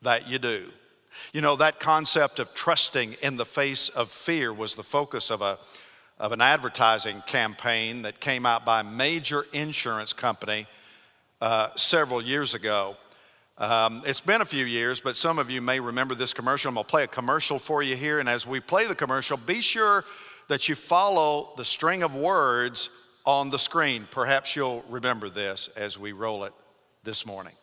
that 0.02 0.28
you 0.28 0.40
do. 0.40 0.70
You 1.32 1.42
know, 1.42 1.56
that 1.58 1.80
concept 1.80 2.40
of 2.40 2.54
trusting 2.54 3.16
in 3.22 3.38
the 3.38 3.46
face 3.46 3.90
of 3.90 4.10
fear 4.10 4.52
was 4.52 4.76
the 4.76 4.84
focus 4.84 5.30
of, 5.30 5.42
a, 5.42 5.60
of 6.20 6.32
an 6.32 6.42
advertising 6.42 7.22
campaign 7.28 8.02
that 8.04 8.20
came 8.20 8.46
out 8.46 8.66
by 8.66 8.80
a 8.80 8.84
major 8.84 9.46
insurance 9.54 10.14
company 10.14 10.68
uh, 11.42 11.70
several 11.76 12.22
years 12.22 12.54
ago. 12.54 12.98
Um, 13.60 14.02
it's 14.06 14.22
been 14.22 14.42
a 14.42 14.46
few 14.46 14.66
years, 14.66 15.00
but 15.00 15.16
some 15.16 15.38
of 15.38 15.52
you 15.52 15.62
may 15.62 15.80
remember 15.80 16.16
this 16.16 16.34
commercial. 16.34 16.70
I'm 16.70 16.76
going 16.76 16.86
to 16.86 16.90
play 16.90 17.04
a 17.04 17.08
commercial 17.08 17.60
for 17.60 17.84
you 17.84 17.96
here. 17.96 18.20
And 18.20 18.28
as 18.28 18.48
we 18.48 18.60
play 18.60 18.88
the 18.88 18.96
commercial, 18.96 19.38
be 19.38 19.62
sure 19.62 20.04
that 20.48 20.68
you 20.68 20.76
follow 20.76 21.54
the 21.56 21.66
string 21.66 22.02
of 22.02 22.16
words 22.16 22.90
on 23.26 23.50
the 23.50 23.60
screen. 23.60 24.08
Perhaps 24.12 24.56
you'll 24.56 24.84
remember 24.90 25.30
this 25.30 25.70
as 25.76 25.98
we 25.98 26.12
roll 26.12 26.44
it 26.44 26.54
this 27.04 27.26
morning. 27.26 27.54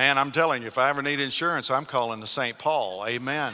Man, 0.00 0.16
I'm 0.16 0.32
telling 0.32 0.62
you, 0.62 0.68
if 0.68 0.78
I 0.78 0.88
ever 0.88 1.02
need 1.02 1.20
insurance, 1.20 1.70
I'm 1.70 1.84
calling 1.84 2.20
the 2.20 2.26
St. 2.26 2.56
Paul. 2.56 3.04
Amen. 3.06 3.52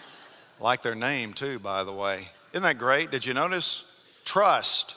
like 0.60 0.82
their 0.82 0.94
name, 0.94 1.32
too, 1.32 1.58
by 1.58 1.82
the 1.82 1.94
way. 1.94 2.28
Isn't 2.52 2.64
that 2.64 2.76
great? 2.76 3.10
Did 3.10 3.24
you 3.24 3.32
notice? 3.32 3.90
Trust 4.26 4.96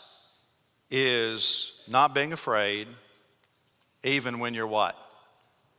is 0.90 1.82
not 1.88 2.14
being 2.14 2.34
afraid, 2.34 2.90
even 4.04 4.40
when 4.40 4.54
you're 4.54 4.68
what? 4.68 4.98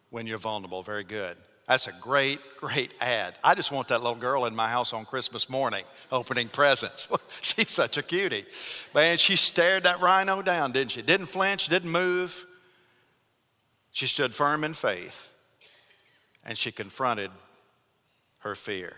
when 0.08 0.26
you're 0.26 0.38
vulnerable. 0.38 0.82
Very 0.82 1.04
good. 1.04 1.36
That's 1.68 1.88
a 1.88 1.92
great, 2.00 2.40
great 2.58 2.92
ad. 2.98 3.34
I 3.44 3.54
just 3.54 3.70
want 3.70 3.88
that 3.88 3.98
little 3.98 4.14
girl 4.14 4.46
in 4.46 4.54
my 4.56 4.68
house 4.68 4.94
on 4.94 5.04
Christmas 5.04 5.50
morning 5.50 5.84
opening 6.10 6.48
presents. 6.48 7.06
She's 7.42 7.68
such 7.68 7.98
a 7.98 8.02
cutie. 8.02 8.46
Man, 8.94 9.18
she 9.18 9.36
stared 9.36 9.82
that 9.82 10.00
rhino 10.00 10.40
down, 10.40 10.72
didn't 10.72 10.92
she? 10.92 11.02
Didn't 11.02 11.26
flinch, 11.26 11.68
didn't 11.68 11.90
move. 11.92 12.46
She 13.92 14.06
stood 14.06 14.34
firm 14.34 14.64
in 14.64 14.74
faith 14.74 15.30
and 16.44 16.56
she 16.58 16.72
confronted 16.72 17.30
her 18.38 18.54
fear. 18.54 18.96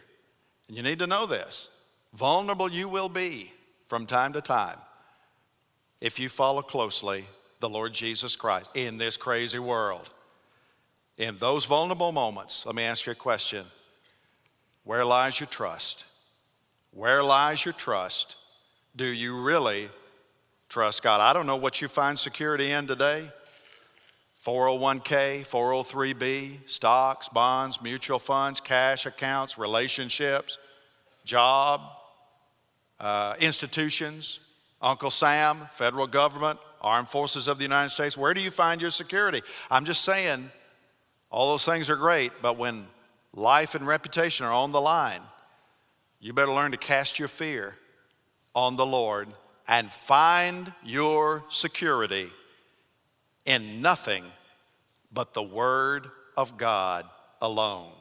And 0.69 0.77
you 0.77 0.83
need 0.83 1.01
to 1.01 1.07
know 1.07 1.27
this 1.27 1.69
vulnerable 2.15 2.71
you 2.71 2.89
will 2.89 3.09
be 3.09 3.53
from 3.87 4.07
time 4.07 4.33
to 4.33 4.41
time 4.41 4.79
if 6.01 6.19
you 6.19 6.29
follow 6.29 6.63
closely 6.63 7.27
the 7.59 7.69
Lord 7.69 7.93
Jesus 7.93 8.37
Christ 8.37 8.71
in 8.75 8.97
this 8.97 9.17
crazy 9.17 9.59
world. 9.59 10.09
In 11.19 11.39
those 11.39 11.65
vulnerable 11.65 12.13
moments, 12.13 12.65
let 12.65 12.75
me 12.75 12.83
ask 12.85 13.07
you 13.07 13.13
a 13.13 13.17
question 13.17 13.65
Where 14.85 15.05
lies 15.05 15.41
your 15.41 15.49
trust? 15.49 16.05
Where 16.93 17.23
lies 17.25 17.65
your 17.65 17.75
trust? 17.75 18.37
Do 18.95 19.07
you 19.07 19.41
really 19.43 19.89
trust 20.69 21.03
God? 21.03 21.21
I 21.21 21.33
don't 21.33 21.47
know 21.47 21.57
what 21.57 21.81
you 21.81 21.89
find 21.89 22.17
security 22.17 22.71
in 22.71 22.87
today 22.87 23.29
401k, 24.45 25.47
403b, 25.47 26.69
stocks, 26.69 27.31
bonds, 27.31 27.81
mutual 27.81 28.19
funds, 28.19 28.61
cash 28.61 29.07
accounts, 29.07 29.57
relationships, 29.57 30.59
job, 31.25 31.81
uh, 33.01 33.35
institutions, 33.41 34.41
Uncle 34.83 35.11
Sam, 35.11 35.69
federal 35.73 36.07
government, 36.07 36.59
armed 36.83 37.09
forces 37.09 37.49
of 37.49 37.57
the 37.57 37.63
United 37.63 37.89
States. 37.89 38.19
Where 38.19 38.35
do 38.35 38.43
you 38.43 38.51
find 38.51 38.83
your 38.83 38.91
security? 38.91 39.41
I'm 39.71 39.87
just 39.87 40.05
saying, 40.05 40.51
all 41.31 41.51
those 41.51 41.65
things 41.65 41.89
are 41.89 41.97
great, 41.97 42.33
but 42.43 42.59
when 42.59 42.87
life 43.33 43.75
and 43.75 43.87
reputation 43.87 44.45
are 44.45 44.53
on 44.53 44.73
the 44.73 44.81
line, 44.81 45.23
you 46.21 46.35
better 46.35 46.53
learn 46.53 46.73
to 46.73 46.77
cast 46.77 47.19
your 47.19 47.29
fear 47.29 47.77
on 48.55 48.77
the 48.77 48.85
Lord 48.85 49.29
and 49.67 49.91
find 49.91 50.71
your 50.85 51.45
security 51.49 52.29
in 53.47 53.81
nothing 53.83 54.25
but 55.13 55.35
the 55.35 55.43
Word 55.43 56.11
of 56.37 56.57
God 56.57 57.07
alone. 57.41 57.93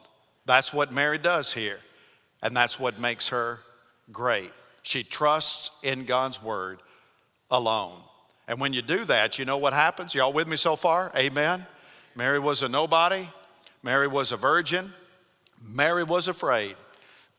That's 0.46 0.72
what 0.72 0.92
Mary 0.92 1.18
does 1.18 1.52
here, 1.52 1.78
and 2.42 2.56
that's 2.56 2.78
what 2.78 2.98
makes 2.98 3.28
her 3.28 3.60
great. 4.12 4.52
She 4.82 5.02
trusts 5.02 5.70
in 5.82 6.04
God's 6.04 6.42
Word 6.42 6.80
alone. 7.50 7.98
And 8.46 8.60
when 8.60 8.72
you 8.74 8.82
do 8.82 9.04
that, 9.06 9.38
you 9.38 9.44
know 9.44 9.56
what 9.56 9.72
happens? 9.72 10.14
Y'all 10.14 10.32
with 10.32 10.48
me 10.48 10.56
so 10.56 10.76
far? 10.76 11.10
Amen. 11.16 11.64
Mary 12.14 12.38
was 12.38 12.62
a 12.62 12.68
nobody, 12.68 13.26
Mary 13.82 14.06
was 14.06 14.32
a 14.32 14.36
virgin, 14.36 14.92
Mary 15.66 16.04
was 16.04 16.28
afraid. 16.28 16.76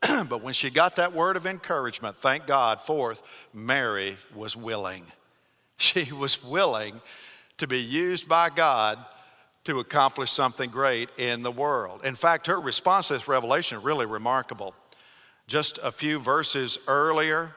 but 0.28 0.42
when 0.42 0.52
she 0.52 0.68
got 0.68 0.96
that 0.96 1.12
word 1.14 1.36
of 1.36 1.46
encouragement, 1.46 2.16
thank 2.16 2.46
God, 2.46 2.80
forth, 2.80 3.22
Mary 3.54 4.16
was 4.34 4.56
willing. 4.56 5.04
She 5.78 6.12
was 6.12 6.42
willing 6.44 7.00
to 7.58 7.66
be 7.66 7.80
used 7.80 8.28
by 8.28 8.50
God 8.50 8.98
to 9.64 9.80
accomplish 9.80 10.30
something 10.30 10.70
great 10.70 11.08
in 11.18 11.42
the 11.42 11.50
world. 11.50 12.04
In 12.04 12.14
fact, 12.14 12.46
her 12.46 12.60
response 12.60 13.08
to 13.08 13.14
this 13.14 13.26
revelation 13.26 13.78
is 13.78 13.84
really 13.84 14.06
remarkable. 14.06 14.74
Just 15.46 15.78
a 15.82 15.90
few 15.90 16.18
verses 16.18 16.78
earlier, 16.86 17.54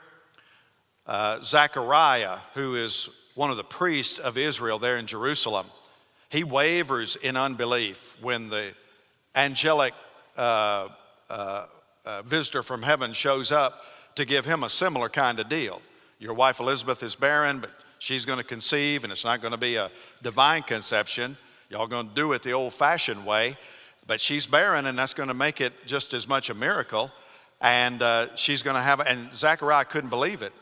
uh, 1.06 1.42
Zechariah, 1.42 2.38
who 2.56 2.76
is 2.76 3.10
one 3.36 3.52
of 3.52 3.58
the 3.58 3.64
priests 3.64 4.20
of 4.20 4.38
Israel 4.38 4.80
there 4.80 4.98
in 4.98 5.06
Jerusalem, 5.06 5.68
he 6.30 6.44
wavers 6.44 7.16
in 7.16 7.38
unbelief 7.38 8.16
when 8.22 8.50
the 8.50 8.74
angelic 9.36 9.94
uh, 10.38 10.90
uh, 11.30 11.66
uh, 12.06 12.22
visitor 12.24 12.64
from 12.64 12.82
heaven 12.82 13.14
shows 13.14 13.52
up 13.52 13.84
to 14.16 14.26
give 14.26 14.46
him 14.46 14.64
a 14.64 14.70
similar 14.70 15.10
kind 15.10 15.40
of 15.40 15.50
deal. 15.50 15.82
Your 16.20 16.34
wife 16.34 16.60
Elizabeth 16.60 17.04
is 17.04 17.16
barren, 17.16 17.60
but 17.60 17.72
she's 18.00 18.26
going 18.26 18.40
to 18.40 18.44
conceive, 18.44 19.04
and 19.04 19.12
it's 19.12 19.24
not 19.24 19.42
going 19.42 19.52
to 19.52 19.58
be 19.58 19.76
a 19.76 19.92
divine 20.24 20.64
conception. 20.64 21.38
Y'all 21.70 21.88
going 21.88 22.10
to 22.10 22.16
do 22.16 22.34
it 22.34 22.42
the 22.42 22.54
old 22.54 22.74
fashioned 22.74 23.26
way, 23.26 23.56
but 24.08 24.20
she's 24.20 24.48
barren, 24.48 24.88
and 24.88 24.98
that's 24.98 25.14
going 25.14 25.30
to 25.30 25.36
make 25.36 25.62
it 25.62 25.74
just 25.86 26.14
as 26.14 26.28
much 26.28 26.50
a 26.50 26.56
miracle. 26.56 27.12
And 27.62 28.02
uh, 28.02 28.36
she's 28.36 28.64
going 28.64 28.76
to 28.76 28.82
have, 28.82 29.02
and 29.02 29.34
Zechariah 29.36 29.86
couldn't 29.86 30.10
believe 30.10 30.42
it. 30.42 30.54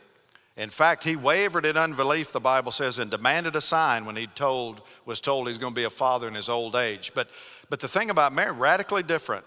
In 0.58 0.72
fact, 0.72 1.04
he 1.04 1.16
wavered 1.16 1.68
in 1.68 1.78
unbelief, 1.78 2.32
the 2.32 2.40
Bible 2.40 2.72
says, 2.72 2.98
and 2.98 3.12
demanded 3.12 3.56
a 3.56 3.62
sign 3.62 4.06
when 4.06 4.16
he 4.16 4.26
told, 4.26 4.82
was 5.06 5.20
told 5.20 5.48
he's 5.48 5.60
going 5.60 5.74
to 5.74 5.80
be 5.80 5.84
a 5.84 5.90
father 5.92 6.28
in 6.28 6.34
his 6.34 6.50
old 6.50 6.76
age. 6.76 7.12
But, 7.14 7.30
but 7.70 7.80
the 7.80 7.88
thing 7.88 8.10
about 8.10 8.34
Mary, 8.34 8.52
radically 8.52 9.04
different. 9.04 9.46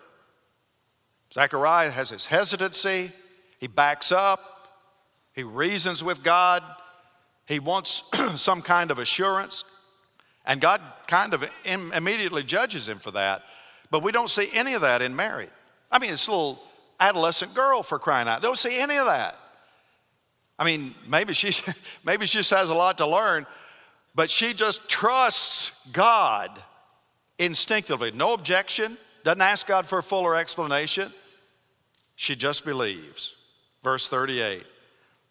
Zechariah 1.34 1.90
has 1.90 2.10
his 2.10 2.26
hesitancy, 2.26 3.10
he 3.58 3.66
backs 3.66 4.12
up, 4.12 4.40
he 5.34 5.42
reasons 5.42 6.02
with 6.02 6.22
God, 6.22 6.62
he 7.50 7.58
wants 7.58 8.04
some 8.36 8.62
kind 8.62 8.92
of 8.92 9.00
assurance, 9.00 9.64
and 10.46 10.60
God 10.60 10.80
kind 11.08 11.34
of 11.34 11.44
Im- 11.64 11.92
immediately 11.92 12.44
judges 12.44 12.88
him 12.88 12.98
for 12.98 13.10
that. 13.10 13.42
But 13.90 14.04
we 14.04 14.12
don't 14.12 14.30
see 14.30 14.48
any 14.54 14.74
of 14.74 14.82
that 14.82 15.02
in 15.02 15.16
Mary. 15.16 15.48
I 15.90 15.98
mean, 15.98 16.12
this 16.12 16.28
little 16.28 16.62
adolescent 17.00 17.52
girl 17.54 17.82
for 17.82 17.98
crying 17.98 18.28
out. 18.28 18.40
Don't 18.40 18.56
see 18.56 18.78
any 18.78 18.96
of 18.98 19.06
that. 19.06 19.36
I 20.60 20.64
mean, 20.64 20.94
maybe 21.08 21.34
she, 21.34 21.60
maybe 22.04 22.24
she 22.24 22.38
just 22.38 22.50
has 22.50 22.70
a 22.70 22.74
lot 22.74 22.98
to 22.98 23.06
learn, 23.06 23.46
but 24.14 24.30
she 24.30 24.54
just 24.54 24.88
trusts 24.88 25.84
God 25.88 26.50
instinctively. 27.36 28.12
No 28.12 28.32
objection, 28.32 28.96
doesn't 29.24 29.42
ask 29.42 29.66
God 29.66 29.86
for 29.86 29.98
a 29.98 30.02
fuller 30.04 30.36
explanation. 30.36 31.10
She 32.14 32.36
just 32.36 32.64
believes. 32.64 33.34
Verse 33.82 34.08
38 34.08 34.62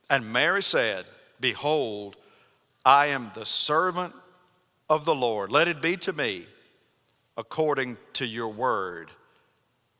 And 0.09 0.33
Mary 0.33 0.63
said, 0.63 1.05
Behold, 1.39 2.15
I 2.85 3.07
am 3.07 3.31
the 3.35 3.45
servant 3.45 4.13
of 4.89 5.05
the 5.05 5.15
Lord. 5.15 5.51
Let 5.51 5.67
it 5.67 5.81
be 5.81 5.97
to 5.97 6.13
me 6.13 6.45
according 7.37 7.97
to 8.13 8.25
your 8.25 8.49
word. 8.49 9.11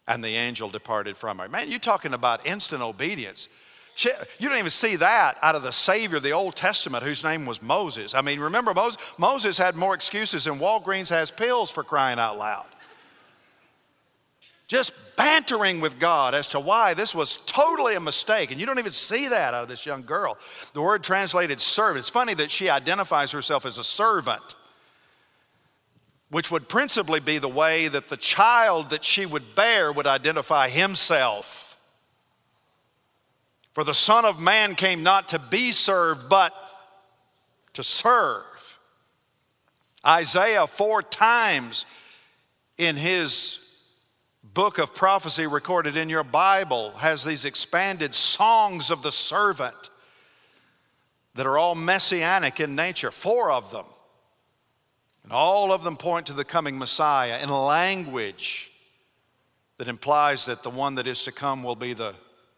And 0.07 0.23
the 0.23 0.35
angel 0.35 0.69
departed 0.69 1.17
from 1.17 1.37
her. 1.37 1.47
Man, 1.47 1.69
you're 1.69 1.79
talking 1.79 2.13
about 2.13 2.45
instant 2.45 2.81
obedience. 2.81 3.47
You 4.39 4.49
don't 4.49 4.57
even 4.57 4.69
see 4.69 4.95
that 4.95 5.37
out 5.41 5.55
of 5.55 5.61
the 5.61 5.71
Savior 5.71 6.17
of 6.17 6.23
the 6.23 6.31
Old 6.31 6.55
Testament, 6.55 7.03
whose 7.03 7.23
name 7.23 7.45
was 7.45 7.61
Moses. 7.61 8.15
I 8.15 8.21
mean, 8.21 8.39
remember, 8.39 8.73
Moses, 8.73 8.99
Moses 9.17 9.57
had 9.57 9.75
more 9.75 9.93
excuses 9.93 10.45
than 10.45 10.57
Walgreens 10.57 11.09
has 11.09 11.31
pills 11.31 11.69
for 11.69 11.83
crying 11.83 12.17
out 12.17 12.37
loud. 12.37 12.65
Just 14.69 14.93
bantering 15.15 15.81
with 15.81 15.97
God 15.97 16.35
as 16.35 16.47
to 16.49 16.59
why 16.59 16.93
this 16.93 17.15
was 17.15 17.37
totally 17.47 17.95
a 17.95 17.99
mistake. 17.99 18.51
And 18.51 18.59
you 18.59 18.67
don't 18.67 18.77
even 18.77 18.91
see 18.91 19.27
that 19.27 19.55
out 19.55 19.63
of 19.63 19.67
this 19.67 19.83
young 19.83 20.03
girl. 20.03 20.37
The 20.73 20.81
word 20.81 21.03
translated 21.03 21.59
servant. 21.59 22.03
It's 22.03 22.09
funny 22.09 22.35
that 22.35 22.51
she 22.51 22.69
identifies 22.69 23.31
herself 23.31 23.65
as 23.65 23.79
a 23.79 23.83
servant, 23.83 24.55
which 26.29 26.51
would 26.51 26.69
principally 26.69 27.19
be 27.19 27.39
the 27.39 27.49
way 27.49 27.87
that 27.87 28.09
the 28.09 28.15
child 28.15 28.91
that 28.91 29.03
she 29.03 29.25
would 29.25 29.55
bear 29.55 29.91
would 29.91 30.05
identify 30.05 30.69
himself. 30.69 31.75
For 33.73 33.83
the 33.83 33.95
Son 33.95 34.25
of 34.25 34.39
Man 34.39 34.75
came 34.75 35.01
not 35.01 35.29
to 35.29 35.39
be 35.39 35.71
served, 35.71 36.29
but 36.29 36.53
to 37.73 37.83
serve. 37.83 38.79
Isaiah, 40.05 40.67
four 40.67 41.01
times 41.01 41.87
in 42.77 42.95
his 42.95 43.65
book 44.53 44.77
of 44.77 44.93
prophecy 44.95 45.47
recorded 45.47 45.97
in 45.97 46.09
your 46.09 46.23
Bible, 46.23 46.91
has 46.97 47.23
these 47.23 47.45
expanded 47.45 48.13
songs 48.13 48.91
of 48.91 49.01
the 49.03 49.11
servant 49.11 49.75
that 51.35 51.45
are 51.45 51.57
all 51.57 51.75
messianic 51.75 52.59
in 52.59 52.75
nature, 52.75 53.11
four 53.11 53.51
of 53.51 53.71
them. 53.71 53.85
And 55.23 55.31
all 55.31 55.71
of 55.71 55.83
them 55.83 55.95
point 55.95 56.27
to 56.27 56.33
the 56.33 56.43
coming 56.43 56.77
Messiah 56.77 57.39
in 57.41 57.49
language 57.49 58.71
that 59.77 59.87
implies 59.87 60.45
that 60.45 60.63
the 60.63 60.69
one 60.69 60.95
that 60.95 61.07
is 61.07 61.23
to 61.23 61.31
come 61.31 61.63
will 61.63 61.75
be 61.75 61.93
the 61.93 62.15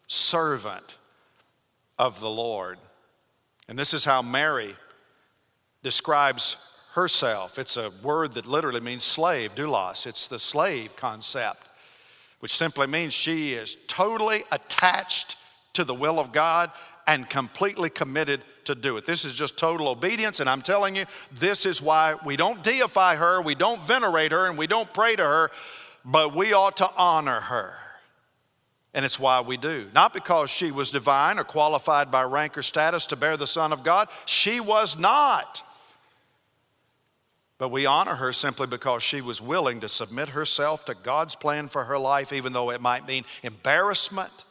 servant 0.08 0.98
of 2.00 2.20
the 2.20 2.30
Lord. 2.30 2.80
And 3.68 3.78
this 3.78 3.94
is 3.94 4.06
how 4.06 4.22
Mary 4.22 4.76
describes 5.84 6.56
herself. 6.94 7.60
It's 7.60 7.78
a 7.78 7.92
word 8.04 8.34
that 8.34 8.46
literally 8.46 8.82
means 8.82 9.04
slave, 9.04 9.56
doulos. 9.56 10.06
It's 10.06 10.28
the 10.28 10.40
slave 10.40 10.96
concept, 10.96 11.68
which 12.42 12.56
simply 12.56 12.86
means 12.86 13.14
she 13.14 13.54
is 13.54 13.78
totally 13.88 14.44
attached 14.52 15.38
to 15.74 15.84
the 15.84 15.94
will 15.94 16.20
of 16.20 16.32
God 16.32 16.70
and 17.08 17.30
completely 17.30 17.90
committed 17.90 18.42
to 18.66 18.76
do 18.76 18.98
it. 18.98 19.06
This 19.06 19.26
is 19.26 19.34
just 19.34 19.58
total 19.58 19.88
obedience, 19.88 20.40
and 20.40 20.50
I'm 20.50 20.62
telling 20.62 20.96
you, 20.96 21.06
this 21.32 21.66
is 21.66 21.82
why 21.82 22.16
we 22.26 22.36
don't 22.36 22.64
deify 22.64 23.16
her, 23.16 23.42
we 23.42 23.56
don't 23.56 23.82
venerate 23.82 24.32
her, 24.32 24.46
and 24.46 24.58
we 24.58 24.68
don't 24.68 24.94
pray 24.94 25.16
to 25.16 25.24
her, 25.24 25.52
but 26.06 26.36
we 26.36 26.54
ought 26.54 26.78
to 26.78 26.90
honor 26.98 27.40
her. 27.40 27.74
And 28.94 29.06
it's 29.06 29.20
why 29.20 29.42
we 29.42 29.56
do. 29.56 29.88
Not 29.94 30.14
because 30.14 30.50
she 30.50 30.72
was 30.72 30.90
divine 30.90 31.40
or 31.40 31.44
qualified 31.44 32.12
by 32.12 32.24
rank 32.24 32.58
or 32.58 32.64
status 32.64 33.06
to 33.08 33.16
bear 33.16 33.38
the 33.38 33.48
Son 33.48 33.72
of 33.72 33.84
God. 33.84 34.10
She 34.26 34.60
was 34.60 34.98
not. 34.98 35.64
But 37.62 37.70
we 37.70 37.86
honor 37.86 38.16
her 38.16 38.34
simply 38.34 38.66
because 38.66 39.04
she 39.04 39.22
was 39.22 39.40
willing 39.40 39.82
to 39.82 39.88
submit 39.88 40.30
herself 40.30 40.84
to 40.86 40.96
God's 40.96 41.36
plan 41.36 41.68
for 41.68 41.84
her 41.84 42.00
life, 42.00 42.34
even 42.34 42.54
though 42.54 42.72
it 42.72 42.82
might 42.82 43.06
mean 43.06 43.24
embarrassment, 43.44 44.46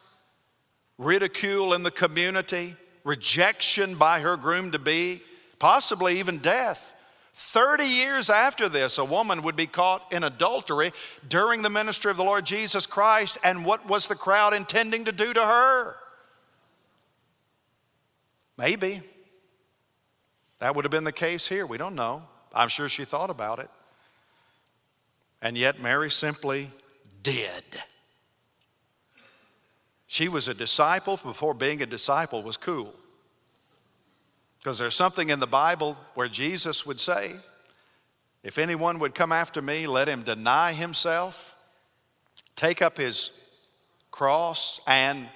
ridicule 0.97 1.73
in 1.73 1.83
the 1.83 1.91
community, 1.91 2.73
rejection 3.03 3.95
by 3.95 4.21
her 4.21 4.37
groom 4.37 4.71
to 4.71 4.79
be, 4.79 5.21
possibly 5.59 6.19
even 6.19 6.37
death. 6.37 6.93
30 7.33 7.83
years 7.83 8.29
after 8.29 8.69
this, 8.69 8.97
a 8.97 9.03
woman 9.03 9.41
would 9.41 9.57
be 9.57 9.67
caught 9.67 10.13
in 10.13 10.23
adultery 10.23 10.93
during 11.27 11.63
the 11.63 11.69
ministry 11.69 12.11
of 12.11 12.15
the 12.15 12.23
Lord 12.23 12.45
Jesus 12.45 12.85
Christ. 12.85 13.37
And 13.43 13.65
what 13.65 13.85
was 13.89 14.07
the 14.07 14.15
crowd 14.15 14.53
intending 14.53 15.03
to 15.03 15.11
do 15.11 15.33
to 15.33 15.45
her? 15.45 15.97
Maybe. 18.57 19.01
That 20.59 20.77
would 20.77 20.85
have 20.85 20.93
been 20.93 21.03
the 21.03 21.11
case 21.11 21.45
here. 21.45 21.65
We 21.65 21.77
don't 21.77 21.95
know. 21.95 22.23
I'm 22.53 22.69
sure 22.69 22.89
she 22.89 23.05
thought 23.05 23.29
about 23.29 23.59
it. 23.59 23.69
And 25.41 25.57
yet, 25.57 25.79
Mary 25.79 26.11
simply 26.11 26.69
did. 27.23 27.63
She 30.07 30.27
was 30.27 30.47
a 30.47 30.53
disciple 30.53 31.17
before 31.17 31.53
being 31.53 31.81
a 31.81 31.85
disciple 31.85 32.43
was 32.43 32.57
cool. 32.57 32.93
Because 34.59 34.77
there's 34.77 34.95
something 34.95 35.29
in 35.29 35.39
the 35.39 35.47
Bible 35.47 35.97
where 36.13 36.27
Jesus 36.27 36.85
would 36.85 36.99
say, 36.99 37.35
If 38.43 38.57
anyone 38.57 38.99
would 38.99 39.15
come 39.15 39.31
after 39.31 39.61
me, 39.61 39.87
let 39.87 40.07
him 40.07 40.21
deny 40.21 40.73
himself, 40.73 41.55
take 42.55 42.81
up 42.81 42.97
his 42.97 43.31
cross, 44.11 44.79
and 44.85 45.27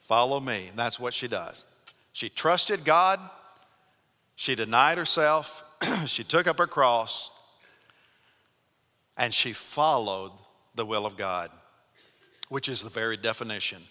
follow 0.00 0.38
me. 0.38 0.68
And 0.68 0.78
that's 0.78 1.00
what 1.00 1.14
she 1.14 1.26
does. 1.26 1.64
She 2.12 2.28
trusted 2.28 2.84
God, 2.84 3.18
she 4.36 4.54
denied 4.54 4.98
herself, 4.98 5.64
she 6.06 6.24
took 6.24 6.46
up 6.46 6.58
her 6.58 6.66
cross, 6.66 7.30
and 9.16 9.32
she 9.32 9.52
followed 9.52 10.32
the 10.74 10.86
will 10.86 11.06
of 11.06 11.16
God, 11.16 11.50
which 12.48 12.68
is 12.68 12.82
the 12.82 12.90
very 12.90 13.16
definition 13.16 13.82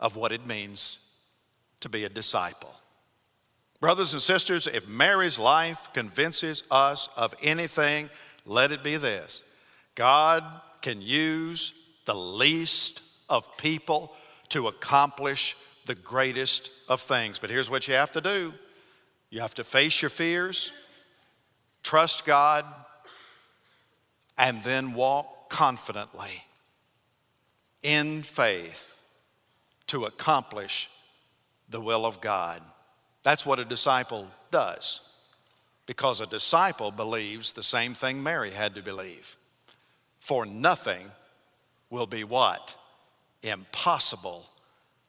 of 0.00 0.16
what 0.16 0.32
it 0.32 0.46
means 0.46 0.98
to 1.80 1.88
be 1.88 2.04
a 2.04 2.08
disciple. 2.08 2.74
Brothers 3.80 4.12
and 4.12 4.22
sisters, 4.22 4.66
if 4.66 4.88
Mary's 4.88 5.38
life 5.38 5.88
convinces 5.92 6.62
us 6.70 7.08
of 7.16 7.34
anything, 7.42 8.10
let 8.46 8.72
it 8.72 8.82
be 8.82 8.96
this 8.96 9.42
God 9.94 10.44
can 10.82 11.00
use 11.00 11.72
the 12.04 12.14
least 12.14 13.00
of 13.28 13.56
people 13.56 14.14
to 14.50 14.68
accomplish 14.68 15.56
the 15.86 15.94
greatest 15.94 16.70
of 16.88 17.00
things. 17.00 17.38
But 17.38 17.50
here's 17.50 17.70
what 17.70 17.88
you 17.88 17.94
have 17.94 18.12
to 18.12 18.20
do 18.20 18.52
you 19.32 19.40
have 19.40 19.54
to 19.54 19.64
face 19.64 20.02
your 20.02 20.10
fears, 20.10 20.70
trust 21.82 22.26
God, 22.26 22.66
and 24.36 24.62
then 24.62 24.92
walk 24.92 25.48
confidently 25.48 26.44
in 27.82 28.22
faith 28.22 29.00
to 29.86 30.04
accomplish 30.04 30.90
the 31.70 31.80
will 31.80 32.04
of 32.04 32.20
God. 32.20 32.60
That's 33.22 33.46
what 33.46 33.58
a 33.58 33.64
disciple 33.64 34.28
does. 34.50 35.00
Because 35.86 36.20
a 36.20 36.26
disciple 36.26 36.90
believes 36.90 37.52
the 37.52 37.62
same 37.62 37.94
thing 37.94 38.22
Mary 38.22 38.50
had 38.50 38.74
to 38.74 38.82
believe. 38.82 39.38
For 40.20 40.44
nothing 40.44 41.10
will 41.88 42.06
be 42.06 42.22
what? 42.22 42.76
Impossible 43.42 44.44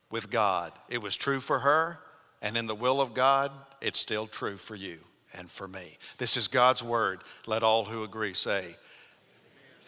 with 0.09 0.29
God. 0.29 0.71
It 0.87 1.01
was 1.01 1.17
true 1.17 1.41
for 1.41 1.59
her, 1.59 1.99
and 2.43 2.57
in 2.57 2.67
the 2.67 2.75
will 2.75 3.01
of 3.01 3.15
God, 3.15 3.51
it's 3.81 3.99
still 3.99 4.27
true 4.27 4.57
for 4.57 4.75
you 4.75 4.99
and 5.33 5.49
for 5.49 5.67
me. 5.67 5.97
This 6.19 6.37
is 6.37 6.47
God's 6.47 6.83
word. 6.83 7.21
Let 7.47 7.63
all 7.63 7.85
who 7.85 8.03
agree 8.03 8.33
say, 8.33 8.75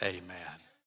Amen. 0.01 0.24
Amen. 0.24 0.64